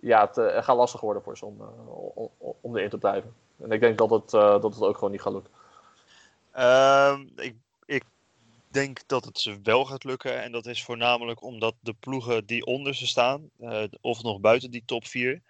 [0.00, 1.56] ja, het, gaat lastig worden voor ze om,
[2.14, 3.34] om, om erin te blijven.
[3.60, 5.52] En ik denk dat het, dat het ook gewoon niet gaat lukken.
[7.36, 7.56] Ik, ik
[8.72, 10.42] denk dat het ze wel gaat lukken.
[10.42, 13.50] En dat is voornamelijk omdat de ploegen die onder ze staan,
[14.00, 15.42] of nog buiten die top 4,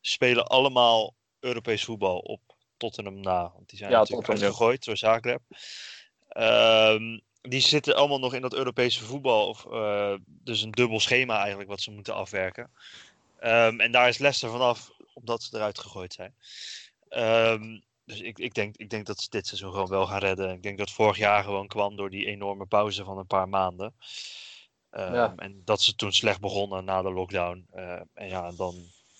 [0.00, 2.40] spelen allemaal Europees voetbal op
[2.76, 3.52] Tottenham na.
[3.54, 5.40] Want die zijn Ja, natuurlijk uitgegooid door Zagreb.
[6.28, 9.48] Ehm die zitten allemaal nog in dat Europese voetbal.
[9.48, 12.70] Of, uh, dus een dubbel schema eigenlijk wat ze moeten afwerken.
[13.38, 16.34] Ehm en daar is Leicester vanaf, omdat ze eruit gegooid zijn.
[17.08, 17.78] Ehm
[18.10, 20.50] dus ik, ik, denk, ik denk dat ze dit seizoen gewoon wel gaan redden.
[20.50, 23.94] Ik denk dat vorig jaar gewoon kwam door die enorme pauze van een paar maanden.
[24.90, 25.32] Ehm Ja.
[25.36, 27.66] En dat ze toen slecht begonnen na de lockdown.
[27.74, 28.74] Uh, en ja, dan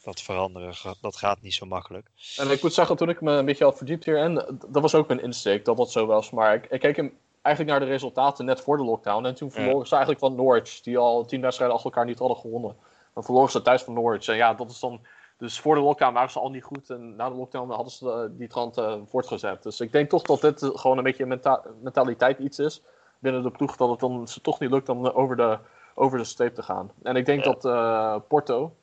[0.05, 2.11] dat veranderen, dat gaat niet zo makkelijk.
[2.37, 4.35] En ik moet zeggen, toen ik me een beetje had verdiept hierin,
[4.69, 6.31] dat was ook mijn insteek dat dat zo was.
[6.31, 9.25] Maar ik, ik keek hem eigenlijk naar de resultaten net voor de lockdown.
[9.25, 12.37] En toen verloren ze eigenlijk van Norwich, die al tien wedstrijden achter elkaar niet hadden
[12.37, 12.77] gewonnen.
[13.15, 14.29] Dan verloren ze thuis van Norwich.
[14.29, 15.01] En ja, dat is dan...
[15.41, 16.91] Dus voor de lockdown waren ze al niet goed.
[16.91, 19.63] En na de lockdown hadden ze uh, die trant uh, voortgezet.
[19.63, 22.83] Dus ik denk toch dat dit gewoon een beetje een menta mentaliteit iets is
[23.19, 23.77] binnen de ploeg.
[23.77, 25.59] Dat het dan ze toch niet lukt om over de,
[25.95, 26.91] over de streep te gaan.
[27.03, 27.55] En ik denk Ja.
[27.55, 28.75] dat Porto,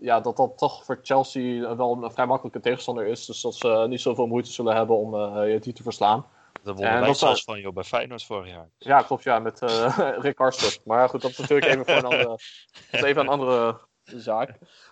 [0.00, 3.26] ja, dat dat toch voor Chelsea wel een vrij makkelijke tegenstander is.
[3.26, 6.26] Dus dat ze niet zoveel moeite zullen hebben om uh, die te verslaan.
[6.62, 8.68] Dat wonnen En wij zelfs van jou bij Feyenoord vorig jaar.
[8.78, 10.38] Ja, klopt, ja, met uh, Rick.
[10.84, 12.40] Maar goed, dat is natuurlijk even voor een andere, dat
[12.90, 14.48] is even een andere zaak.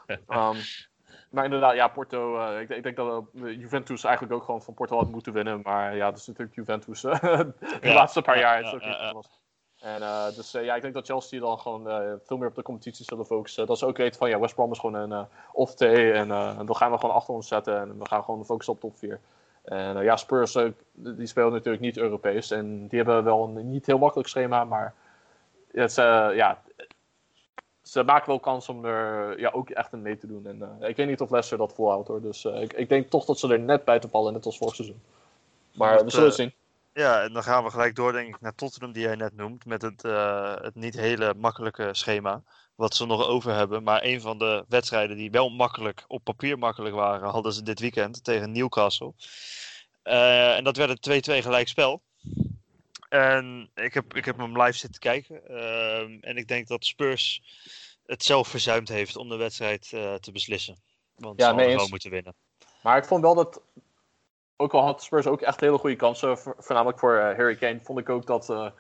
[0.06, 0.56] Um,
[1.30, 4.74] maar inderdaad, ja, Porto, uh, ik, ik, denk dat uh, Juventus eigenlijk ook gewoon van
[4.74, 5.60] Porto had moeten winnen.
[5.62, 8.60] Maar ja, dat is natuurlijk Juventus uh, de Ja, laatste paar ja, jaar.
[8.60, 9.28] ja, is ook niet.
[9.78, 11.84] En uh, dus ja, ik denk dat Chelsea dan gewoon
[12.24, 13.66] veel meer op de competitie zullen focussen.
[13.66, 16.12] Dat ze ook weten van ja, West Brom is gewoon een uh, off-day.
[16.12, 17.80] En uh, dan gaan we gewoon achter ons zetten.
[17.80, 19.20] En we gaan gewoon focussen op top 4.
[19.64, 20.52] En ja, Spurs,
[20.92, 22.50] die spelen natuurlijk niet Europees.
[22.50, 24.64] En die hebben wel een niet heel makkelijk schema.
[24.64, 24.94] Maar
[25.72, 25.94] het,
[26.34, 26.58] ja,
[27.88, 30.46] ze maken wel kans om er ja, ook echt in mee te doen.
[30.46, 32.22] En uh, ik weet niet of Leicester dat volhoudt hoor.
[32.22, 34.58] Dus uh, ik, ik denk toch dat ze er net bij te vallen, net als
[34.58, 35.00] vorig seizoen.
[35.74, 36.54] Maar Dat, we zullen eh, het zien.
[36.92, 39.64] Ja, en dan gaan we gelijk door, denk ik, naar Tottenham, die jij net noemt.
[39.64, 42.42] Met het, eh, het niet hele makkelijke schema.
[42.74, 43.82] Wat ze nog over hebben.
[43.82, 47.80] Maar een van de wedstrijden die wel makkelijk, op papier makkelijk waren, hadden ze dit
[47.80, 49.12] weekend tegen Newcastle.
[50.02, 52.02] Eh, en dat werd een 2-2 gelijkspel.
[53.08, 55.48] En ik heb, ik heb hem live zitten kijken.
[55.48, 57.42] Ehm, en ik denk dat Spurs
[58.06, 60.76] het zelf verzuimd heeft om de wedstrijd eh, te beslissen.
[61.14, 62.34] Want Ja, ze hadden gewoon moeten winnen.
[62.82, 63.62] Maar ik vond wel dat.
[64.56, 67.80] Ook al had Spurs ook echt hele goede kansen, vo- voornamelijk voor eh, Harry Kane,
[67.80, 68.70] vond ik ook dat, eh,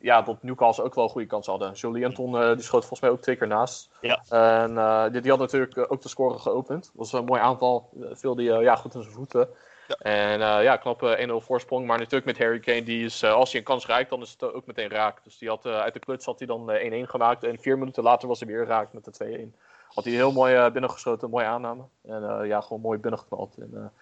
[0.00, 1.72] ja, dat Newcastle ook wel goede kansen hadden.
[1.72, 3.90] Jolie Anton eh, die schoot volgens mij ook twee keer naast.
[4.00, 4.24] Ja.
[4.28, 6.84] En die, die had natuurlijk ook de score geopend.
[6.84, 7.90] Dat was een mooi aanval.
[8.12, 9.48] Viel die ja, goed in zijn voeten.
[9.88, 9.94] Ja.
[9.96, 11.86] En eh, ja, knap eh, 1-0 voorsprong.
[11.86, 14.30] Maar natuurlijk met Harry Kane, die is, eh, als hij een kans raakt, dan is
[14.30, 15.24] het ook meteen raak.
[15.24, 17.44] Dus die had, eh, uit de kluts had hij dan eh, 1-1 gemaakt.
[17.44, 19.54] En vier minuten later was hij weer raak met de 2-1.
[19.88, 21.82] Had hij heel mooi binnengeschoten, mooie aanname.
[22.04, 23.56] En ja, gewoon mooi binnengeknald.
[23.58, 23.92] En,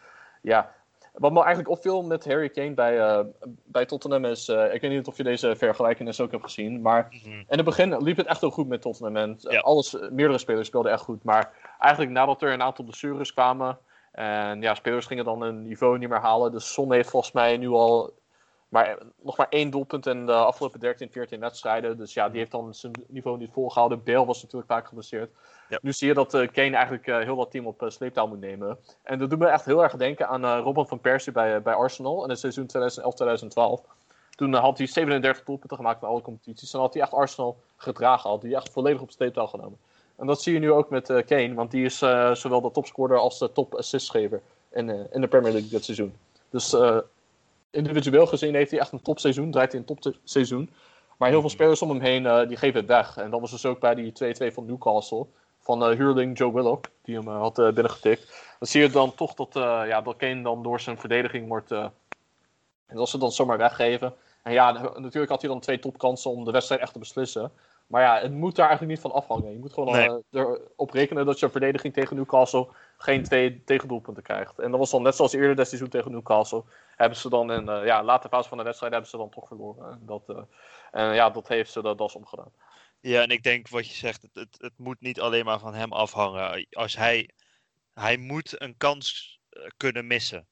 [0.43, 0.73] ja,
[1.13, 3.25] wat me eigenlijk opviel met Harry Kane bij, eh,
[3.65, 4.49] bij Tottenham is...
[4.49, 7.07] ik weet niet of je deze vergelijkenis ook hebt gezien, maar...
[7.11, 7.31] Mhm.
[7.31, 9.17] In het begin liep het echt heel goed met Tottenham.
[9.17, 9.61] En Ja.
[9.61, 11.25] alles, meerdere spelers speelden echt goed.
[11.25, 13.79] Maar eigenlijk nadat er een aantal blessures kwamen...
[14.17, 16.53] En ja, spelers gingen dan een niveau niet meer halen.
[16.53, 18.15] Dus Son heeft volgens mij nu al
[18.69, 21.97] maar, nog maar één doelpunt in de afgelopen 13, 14 wedstrijden.
[21.97, 24.03] Dus ja, die heeft dan zijn niveau niet volgehouden.
[24.05, 25.31] Bale was natuurlijk vaak geblesseerd.
[25.69, 25.79] Ja.
[25.83, 28.41] Nu zie je dat eh, Kane eigenlijk eh, heel wat team op uh, sleeptouw moet
[28.41, 28.79] nemen.
[29.03, 31.75] En dat doet me echt heel erg denken aan eh, Robin van Persie bij, bij
[31.75, 32.67] Arsenal in het seizoen
[33.83, 33.97] 2011-2012.
[34.37, 36.73] Toen eh, had hij 37 doelpunten gemaakt in alle competities.
[36.73, 38.31] En had hij echt Arsenal gedragen.
[38.31, 39.79] Had hij echt volledig op sleeptouw genomen.
[40.17, 41.55] En dat zie je nu ook met eh, Kane.
[41.55, 44.43] Want die is eh, zowel de topscorer als de top assistgever
[44.73, 46.17] in, eh, in de Premier League dit seizoen.
[46.51, 46.77] Dus
[47.71, 49.51] individueel gezien heeft hij echt een topseizoen.
[49.51, 50.71] Draait hij een topseizoen.
[51.17, 53.17] Maar heel veel spelers om hem heen die geven het weg.
[53.17, 55.27] En dat was dus ook bij die 2-2 van Newcastle.
[55.59, 58.45] Van huurling Joe Willock, die hem had binnengetikt.
[58.59, 59.49] Dan zie je dan toch dat,
[59.89, 61.71] ja, dat Kane dan door zijn verdediging wordt...
[61.71, 61.93] en
[62.87, 64.15] dat ze dan zomaar weggeven.
[64.43, 67.53] En ja, natuurlijk had hij dan twee topkansen om de wedstrijd echt te beslissen.
[67.87, 69.53] Maar ja, het moet daar eigenlijk niet van afhangen.
[69.53, 70.09] Je moet gewoon Nee.
[70.09, 74.59] eh, erop rekenen dat je verdediging tegen Newcastle geen twee tegendoelpunten krijgt.
[74.59, 76.65] En dat was dan net zoals eerder dit seizoen tegen Newcastle.
[76.97, 79.47] Hebben ze dan in eh ja, late fase van de wedstrijd hebben ze dan toch
[79.47, 79.91] verloren.
[79.91, 80.43] En dat, eh,
[80.91, 82.53] en ja, dat heeft ze de das omgedaan.
[83.01, 85.75] Ja, en ik denk wat je zegt, het, het, het moet niet alleen maar van
[85.75, 86.67] hem afhangen.
[86.71, 87.31] Als hij,
[87.95, 89.39] hij moet een kans
[89.77, 90.47] kunnen missen.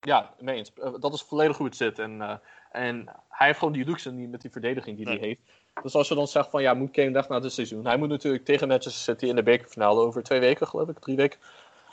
[0.00, 0.72] Ja, mee eens.
[1.00, 1.98] Dat is volledig hoe het zit.
[1.98, 2.40] En,
[2.70, 5.18] en hij heeft gewoon die luxe niet met die verdediging die Nee.
[5.18, 5.40] hij heeft.
[5.82, 7.86] Dus als je dan zegt van ja, moet Kane weg na dit seizoen.
[7.86, 11.16] Hij moet natuurlijk tegen Manchester City in de bekerfinale over twee weken, geloof ik, drie
[11.16, 11.38] weken.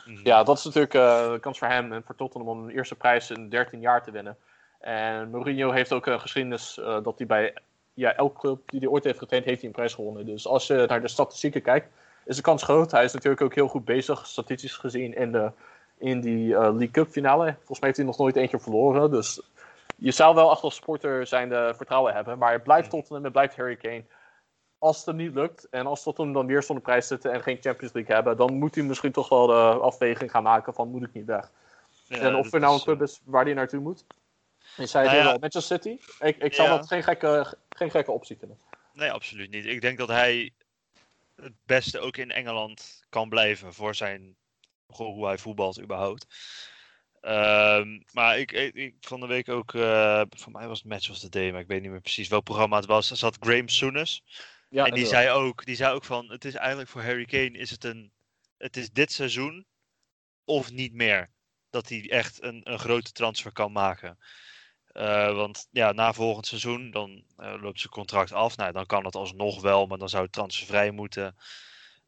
[0.06, 0.20] Mhm.
[0.24, 2.96] Ja, dat is natuurlijk eh, een kans voor hem en voor Tottenham om een eerste
[2.96, 4.38] prijs in 13 jaar te winnen.
[4.80, 7.54] En Mourinho heeft ook een geschiedenis eh, dat hij bij
[7.94, 10.26] ja, elke club die hij ooit heeft getraind, heeft hij een prijs gewonnen.
[10.26, 11.88] Dus als je naar de statistieken kijkt,
[12.26, 12.92] is de kans groot.
[12.92, 15.52] Hij is natuurlijk ook heel goed bezig, statistisch gezien, in, de,
[15.98, 17.44] in die eh, League Cup finale.
[17.44, 19.12] Volgens mij heeft hij nog nooit eentje verloren.
[19.12, 19.42] Dus
[19.96, 22.38] je zou wel echt als sporter zijn de vertrouwen hebben.
[22.38, 24.06] Maar het blijft Tottenham, het blijft Harry Kane.
[24.78, 27.58] Als het hem niet lukt en als Tottenham dan weer zonder prijs zitten en geen
[27.62, 31.04] Champions League hebben, dan moet hij misschien toch wel de afweging gaan maken van moet
[31.04, 31.52] ik niet weg.
[32.08, 34.06] Ja, en of er nou een club is waar hij naartoe moet.
[34.76, 35.32] Je zei Nou het ja.
[35.34, 36.06] al, Manchester City.
[36.20, 36.76] Ik, ik zou Ja.
[36.78, 38.58] dat geen gekke, geen gekke optie vinden.
[38.70, 39.66] eh, Nee, absoluut niet.
[39.66, 40.54] Ik denk dat hij
[41.36, 44.36] het beste ook in Engeland kan blijven voor zijn
[44.94, 46.26] gewoon hoe hij voetbalt überhaupt.
[47.26, 51.10] Ehm, maar ik, ik, ik van de week ook, eh, voor mij was het Match
[51.10, 53.10] of the Day, maar ik weet niet meer precies welk programma het was.
[53.10, 54.24] Er zat Graham Souness.
[54.70, 57.52] Ja, en die zei, ook, die zei ook van, het is eigenlijk voor Harry Kane,
[57.52, 58.12] is het, een,
[58.58, 59.66] het is dit seizoen
[60.44, 61.30] of niet meer.
[61.70, 64.18] Dat hij echt een, een grote transfer kan maken.
[64.86, 68.58] Eh, want ja, na volgend seizoen, dan eh, loopt zijn contract af.
[68.58, 71.36] Nou, dan kan het alsnog wel, maar dan zou het transfervrij moeten.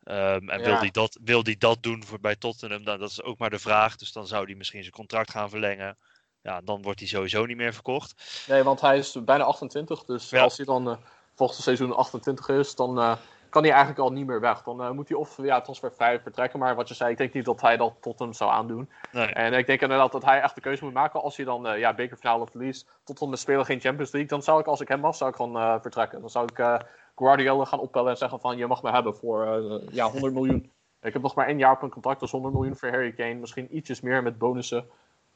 [0.07, 3.23] Ehm, en wil hij dat, wil die dat doen voor, bij Tottenham, dan, dat is
[3.23, 3.95] ook maar de vraag.
[3.95, 5.97] Dus dan zou hij misschien zijn contract gaan verlengen.
[6.41, 8.43] Ja, dan wordt hij sowieso niet meer verkocht.
[8.47, 10.03] Nee, want hij is bijna 28.
[10.03, 10.41] Dus Ja.
[10.43, 10.97] als hij dan eh
[11.35, 13.15] volgend seizoen 28 is, dan eh,
[13.49, 14.63] kan hij eigenlijk al niet meer weg.
[14.63, 16.59] Dan eh, moet hij of ja, transfervrij vertrekken.
[16.59, 18.89] Maar wat je zei, ik denk niet dat hij dat tot hem zou aandoen.
[19.11, 19.27] Nee.
[19.27, 21.21] En ik denk inderdaad dat hij echt de keuze moet maken.
[21.21, 24.29] Als hij dan ja, bekerfinale verliest, tot dan de spelen geen Champions League.
[24.29, 26.21] Dan zou ik, als ik hem was, zou ik gewoon vertrekken.
[26.21, 26.79] Dan zou ik
[27.18, 30.72] Guardiola gaan opbellen en zeggen van, je mag me hebben voor eh, ja, 100 miljoen.
[31.01, 33.34] Ik heb nog maar één jaar op een contract, dus 100 miljoen voor Harry Kane.
[33.34, 34.86] Misschien ietsjes meer met bonussen.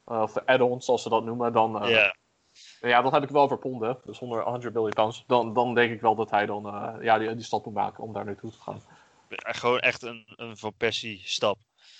[0.06, 1.54] eh, of add-ons, zoals ze dat noemen.
[1.54, 2.14] Dan, eh, Ja,
[2.82, 3.98] ja, dat heb ik wel verponden.
[4.04, 5.24] Dus 100, 100 billion pounds.
[5.28, 8.14] Dan, dan denk ik wel dat hij dan ja, die, die stap moet maken om
[8.14, 8.82] daar naartoe te gaan.
[9.30, 11.58] gewoon echt een, een Van Persie stap.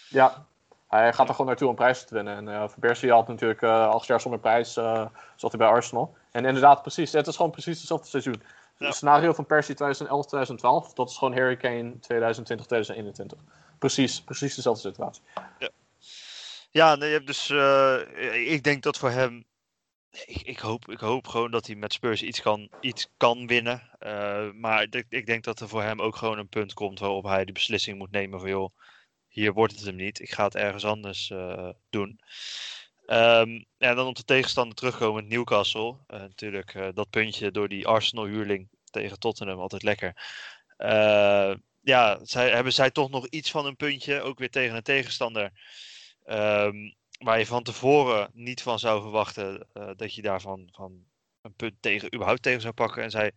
[0.10, 0.46] Ja,
[0.88, 2.36] hij gaat er gewoon naartoe om prijzen te winnen.
[2.36, 6.16] En eh Van Persie had natuurlijk eh acht jaar zonder prijs, zat hij bij Arsenal.
[6.32, 8.42] En inderdaad, precies, het is gewoon precies hetzelfde seizoen.
[8.82, 8.88] Ja.
[8.88, 13.38] Het scenario van Persie 2011-2012, dat is gewoon Harry Kane 2020-2021.
[13.80, 15.24] Precies, precies dezelfde situatie.
[16.72, 17.50] Ja, nee, je hebt dus.
[17.50, 19.46] eh, ik denk dat voor hem.
[20.26, 23.90] Ik, ik, hoop, ik hoop gewoon dat hij met Spurs iets kan, iets kan winnen.
[24.00, 27.24] Eh, maar ik, ik denk dat er voor hem ook gewoon een punt komt waarop
[27.24, 28.76] hij de beslissing moet nemen van joh,
[29.28, 30.20] hier wordt het hem niet.
[30.20, 32.20] Ik ga het ergens anders eh, doen.
[33.12, 35.98] Ehm, en dan op de tegenstander terugkomen, Newcastle.
[36.08, 40.16] Eh, natuurlijk eh, dat puntje door die Arsenal-huurling tegen Tottenham, altijd lekker.
[40.78, 44.84] Eh, ja, zij, hebben zij toch nog iets van een puntje, ook weer tegen een
[44.84, 45.52] tegenstander.
[46.26, 46.76] Ehm,
[47.20, 51.06] waar je van tevoren niet van zou verwachten dat je daarvan van
[51.42, 53.04] een punt tegen, überhaupt tegen zou pakken.
[53.04, 53.32] En zij,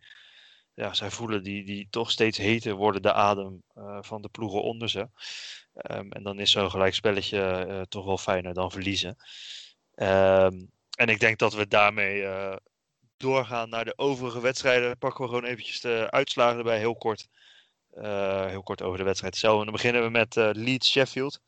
[0.73, 3.63] ja, zij voelen die, die toch steeds heter worden de adem
[4.01, 5.09] van de ploegen onder ze.
[5.73, 9.17] Ehm, en dan is zo'n gelijkspelletje toch wel fijner dan verliezen.
[9.95, 10.65] Ehm,
[10.95, 12.55] en ik denk dat we daarmee eh,
[13.17, 14.97] doorgaan naar de overige wedstrijden.
[14.97, 17.27] Pakken we gewoon eventjes de uitslagen erbij, heel kort.
[17.95, 19.57] Eh, heel kort over de wedstrijd zelf.
[19.59, 21.41] En dan beginnen we met eh, Leeds Sheffield.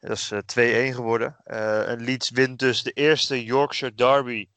[0.00, 0.38] Dat is eh,
[0.92, 1.36] 2-1 geworden.
[1.44, 4.48] En Leeds wint dus de eerste Yorkshire Derby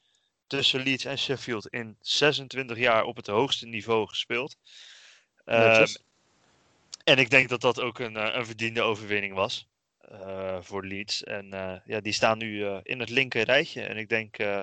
[0.47, 4.55] tussen Leeds en Sheffield in 26 jaar op het hoogste niveau gespeeld.
[5.45, 5.85] Ehm,
[7.03, 9.67] en ik denk dat dat ook een, een verdiende overwinning was
[10.11, 11.23] eh, voor Leeds.
[11.23, 13.81] En eh, ja, die staan nu eh, in het linker rijtje.
[13.81, 14.61] En ik denk, eh,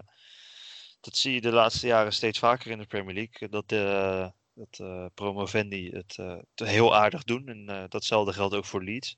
[1.00, 3.48] dat zie je de laatste jaren steeds vaker in de Premier League.
[3.48, 7.48] Dat, eh dat eh, promovendi het, eh, het heel aardig doen.
[7.48, 9.16] En eh, datzelfde geldt ook voor Leeds.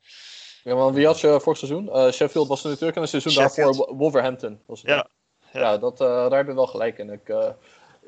[0.64, 1.90] Ja, maar wie had je vorig seizoen?
[1.92, 3.76] Eh, Sheffield was er natuurlijk en een seizoen Sheffield.
[3.76, 4.60] daarvoor Wo- Wolverhampton.
[4.66, 5.08] Was het, Ja,
[5.52, 5.60] ja.
[5.60, 5.78] ja.
[5.78, 7.10] dat, eh, daar hebben we wel gelijk in.
[7.10, 7.50] Ik, eh,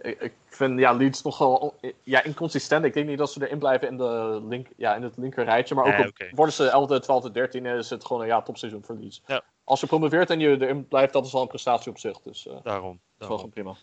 [0.05, 2.85] ik, vind ja, Leeds nogal ja, inconsistent.
[2.85, 5.75] Ik denk niet dat ze erin blijven in, de link, ja, in het linker rijtje.
[5.75, 8.97] Maar ook op- worden ze 11e, 12e, 13e is het gewoon een ja, topseizoen voor
[9.01, 9.23] Leeds.
[9.27, 9.43] Ja.
[9.65, 12.21] Als je promoveert en je erin blijft, dat is al een prestatie op zich.
[12.21, 12.93] Dus dat Daarom.
[12.93, 13.37] is wel daarom.
[13.37, 13.77] gewoon prima.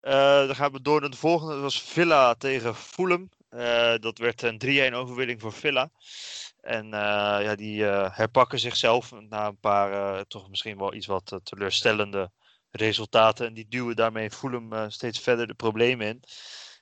[0.00, 1.52] Eh, dan gaan we door naar de volgende.
[1.52, 3.30] Dat was Villa tegen Fulham.
[3.48, 5.90] Eh, dat werd een 3-1 overwinning voor Villa.
[6.60, 12.30] En ja, die herpakken zichzelf na een paar toch misschien wel iets wat teleurstellende
[12.76, 13.46] resultaten.
[13.46, 16.22] En die duwen daarmee Fulham eh, steeds verder de problemen in.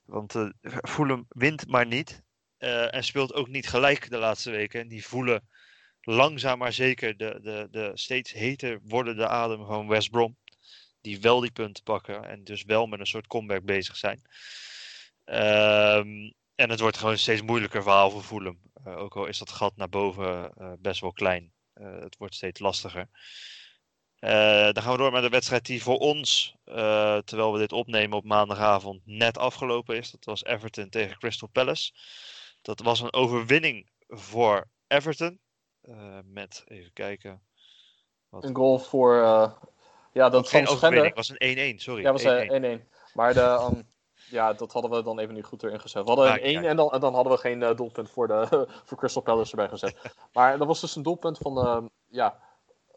[0.04, 0.48] Want uh,
[0.88, 2.22] Fulham wint maar niet.
[2.58, 4.88] Uh, en speelt ook niet gelijk de laatste weken.
[4.88, 5.48] Die voelen
[6.00, 10.36] langzaam maar zeker de, de, de steeds heter wordende adem van West Brom.
[11.00, 14.22] Die wel die punten pakken en dus wel met een soort comeback bezig zijn.
[15.24, 18.58] Um, en het wordt gewoon een steeds moeilijker verhaal voor Fulham.
[18.86, 21.52] Uh, ook al is dat gat naar boven uh, best wel klein.
[21.74, 23.08] Uh, het wordt steeds lastiger.
[24.72, 26.56] Dan gaan we door met de wedstrijd die voor ons,
[27.24, 30.10] terwijl we dit opnemen op maandagavond, net afgelopen is.
[30.10, 31.92] Dat was Everton tegen Crystal Palace.
[32.62, 35.40] Dat was een overwinning voor Everton.
[36.24, 37.42] met, even kijken.
[38.28, 38.44] Wat...
[38.44, 39.14] Een goal voor.
[40.12, 42.02] ja, dat geen overwinning, was een 1-1, sorry.
[42.02, 42.92] Ja, was 1-1.
[43.14, 43.88] Maar de, um,
[44.30, 46.02] ja, dat hadden we dan even niet goed erin gezet.
[46.02, 48.68] We hadden een 1 en dan, en dan hadden we geen uh, doelpunt voor, de,
[48.86, 49.96] voor Crystal Palace erbij gezet.
[50.32, 52.38] maar dat was dus een doelpunt van, uh, ja,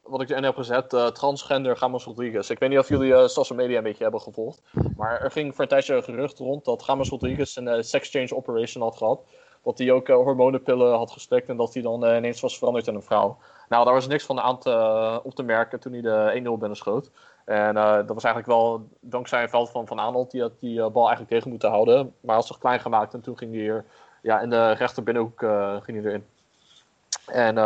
[0.07, 2.49] wat ik erin heb gezet, uh, transgender Gamos Rodriguez.
[2.49, 4.61] Ik weet niet of jullie uh, social media een beetje hebben gevolgd.
[4.97, 8.83] Maar er ging voor een tijdje gerucht rond dat Gamos Rodriguez een sex change operation
[8.83, 9.21] had gehad.
[9.63, 13.01] Dat hij ook hormonenpillen had geslikt en dat hij dan ineens was veranderd in een
[13.01, 13.37] vrouw.
[13.69, 16.77] Nou, daar was niks van aan te, op te merken toen hij de 1-0 binnen
[16.77, 17.11] schoot.
[17.45, 20.79] En uh, dat was eigenlijk wel dankzij een veld van Van Aanholt die had die
[20.79, 22.13] uh, bal eigenlijk tegen moeten houden.
[22.21, 23.85] Maar had zich klein gemaakt en toen ging hij hier
[24.21, 26.25] ja, in de rechter binnenhoek uh, ging hij erin.
[27.25, 27.57] En,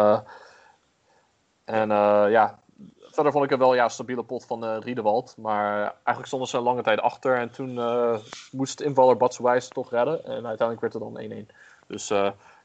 [1.71, 1.89] en
[2.29, 2.59] ja,
[3.01, 5.35] verder vond ik het wel ja, een stabiele pot van Riedewald.
[5.37, 7.79] Maar eigenlijk stonden ze een lange tijd achter en toen
[8.51, 10.25] moest invaller Batshuayi toch redden.
[10.25, 11.55] En uiteindelijk werd het dan 1-1.
[11.87, 12.11] Dus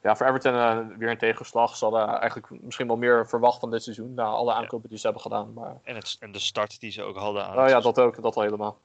[0.07, 1.75] ja, voor Everton uh, weer een tegenslag.
[1.75, 4.13] Ze hadden eigenlijk misschien wel meer verwacht van dit seizoen.
[4.13, 5.53] Na alle aankopen die ze hebben gedaan.
[5.53, 5.77] Maar...
[5.83, 7.57] En, het, en de start die ze ook hadden aan.
[7.57, 8.21] Oh ja, dat ook.
[8.21, 8.79] Dat al helemaal.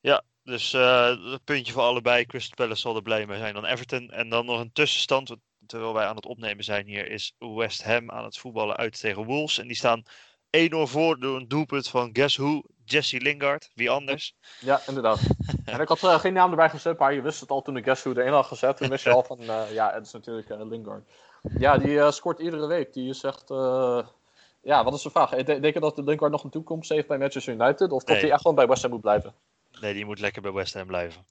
[0.00, 2.26] Ja, dus uh, het puntje voor allebei.
[2.26, 4.10] Crystal Palace zal er blij mee zijn dan Everton.
[4.10, 5.36] En dan nog een tussenstand.
[5.70, 9.24] Terwijl wij aan het opnemen zijn hier, is West Ham aan het voetballen uit tegen
[9.24, 9.58] Wolves.
[9.58, 10.08] En die staan 1-0
[10.70, 12.62] voor door een doelpunt van Guess Who?
[12.84, 13.70] Jesse Lingard.
[13.74, 14.34] Wie anders?
[14.60, 15.20] Ja, inderdaad.
[15.64, 17.82] en ik had uh, geen naam erbij gezet, maar je wist het al toen de
[17.82, 18.76] Guess Who erin had gezet.
[18.76, 21.10] Toen wist je al van, uh, ja, het is natuurlijk uh, Lingard.
[21.58, 22.92] Ja, die scoort iedere week.
[22.92, 23.48] Die is echt...
[24.62, 25.30] ja, wat is de vraag?
[25.30, 27.92] Denk je dat de Lingard nog een toekomst heeft bij Manchester United?
[27.92, 29.34] Of dat hij echt gewoon bij West Ham moet blijven?
[29.80, 31.24] Nee, die moet lekker bij West Ham blijven.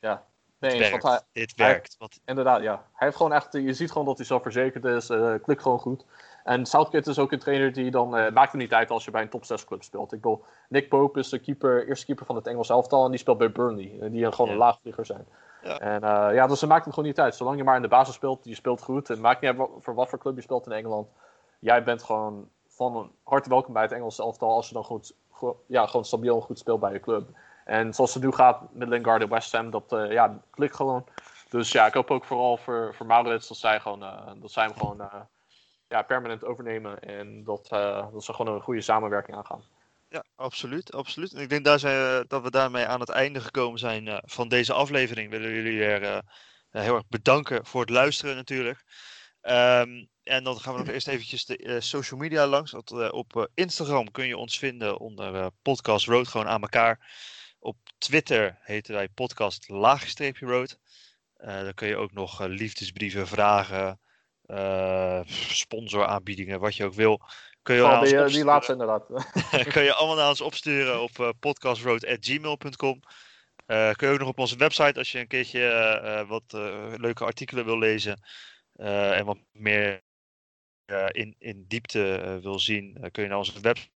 [0.00, 0.26] Ja,
[0.60, 1.02] Nee, het werkt.
[1.02, 1.96] Hij, Dit werkt.
[1.98, 2.72] Hij, inderdaad, ja.
[2.72, 5.10] Hij heeft gewoon echt, je ziet gewoon dat hij zelfverzekerd is.
[5.10, 6.04] Uh, klikt gewoon goed.
[6.44, 8.18] En Southgate is ook een trainer die dan...
[8.18, 10.12] Uh, maakt het niet uit als je bij een top 6 club speelt.
[10.12, 13.04] Ik bedoel, Nick Pope is de keeper, eerste keeper van het Engels elftal.
[13.04, 13.98] En die speelt bij Burnley.
[14.00, 15.26] Eh, die gewoon een laagvlieger zijn.
[15.62, 15.78] Ja.
[15.78, 17.34] En uh, ja, dus het maakt het gewoon niet uit.
[17.34, 19.08] Zolang je maar in de basis speelt, je speelt goed.
[19.08, 21.08] Het maakt niet uit voor wat voor club je speelt in Engeland.
[21.58, 24.50] Jij bent gewoon van harte welkom bij het Engels elftal.
[24.50, 27.28] Als je dan goed, goed, ja, gewoon stabiel en goed speelt bij je club.
[27.70, 31.06] En zoals het nu gaat met Lingard en West Ham, dat uh, ja, klikt gewoon.
[31.48, 34.00] Dus ja, ik hoop ook vooral voor, voor dat zij, gewoon,
[34.40, 35.08] dat zij hem gewoon
[35.88, 37.00] ja, permanent overnemen.
[37.00, 37.68] En dat,
[38.12, 39.62] dat ze gewoon een goede samenwerking aangaan.
[40.08, 41.32] Ja, absoluut, absoluut.
[41.32, 44.72] En ik denk daar zijn, dat we daarmee aan het einde gekomen zijn van deze
[44.72, 45.30] aflevering.
[45.30, 46.22] Willen jullie weer
[46.70, 48.84] heel erg bedanken voor het luisteren natuurlijk.
[49.42, 52.74] Um, en dan gaan we nog eerst eventjes de social media langs.
[53.10, 56.98] Op Instagram kun je ons vinden onder podcast Road gewoon aan elkaar.
[57.62, 60.78] Op Twitter heten wij podcast laagstreepje road.
[61.36, 64.00] dan kun je ook nog liefdesbrieven, vragen,
[64.46, 67.20] uh, sponsoraanbiedingen, wat je ook wil.
[67.62, 69.06] Kun je oh, die, die laatste inderdaad.
[69.72, 73.00] kun je allemaal naar ons opsturen op podcastroad.gmail.com.
[73.66, 76.44] Uh, kun je ook nog op onze website als je een keertje wat
[76.96, 78.22] leuke artikelen wil lezen
[78.74, 80.02] en wat meer
[81.10, 83.90] in, in diepte wil zien, kun je naar onze website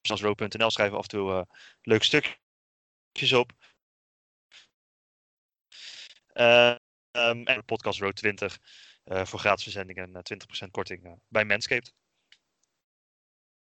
[0.00, 1.46] podcastroad.nl schrijven af en toe
[1.82, 2.44] leuke stukjes
[3.32, 3.52] op.
[7.12, 8.58] Um, en podcast Road 20
[9.04, 10.22] uh, voor gratis verzendingen en
[10.64, 11.94] 20% korting uh, bij Manscaped.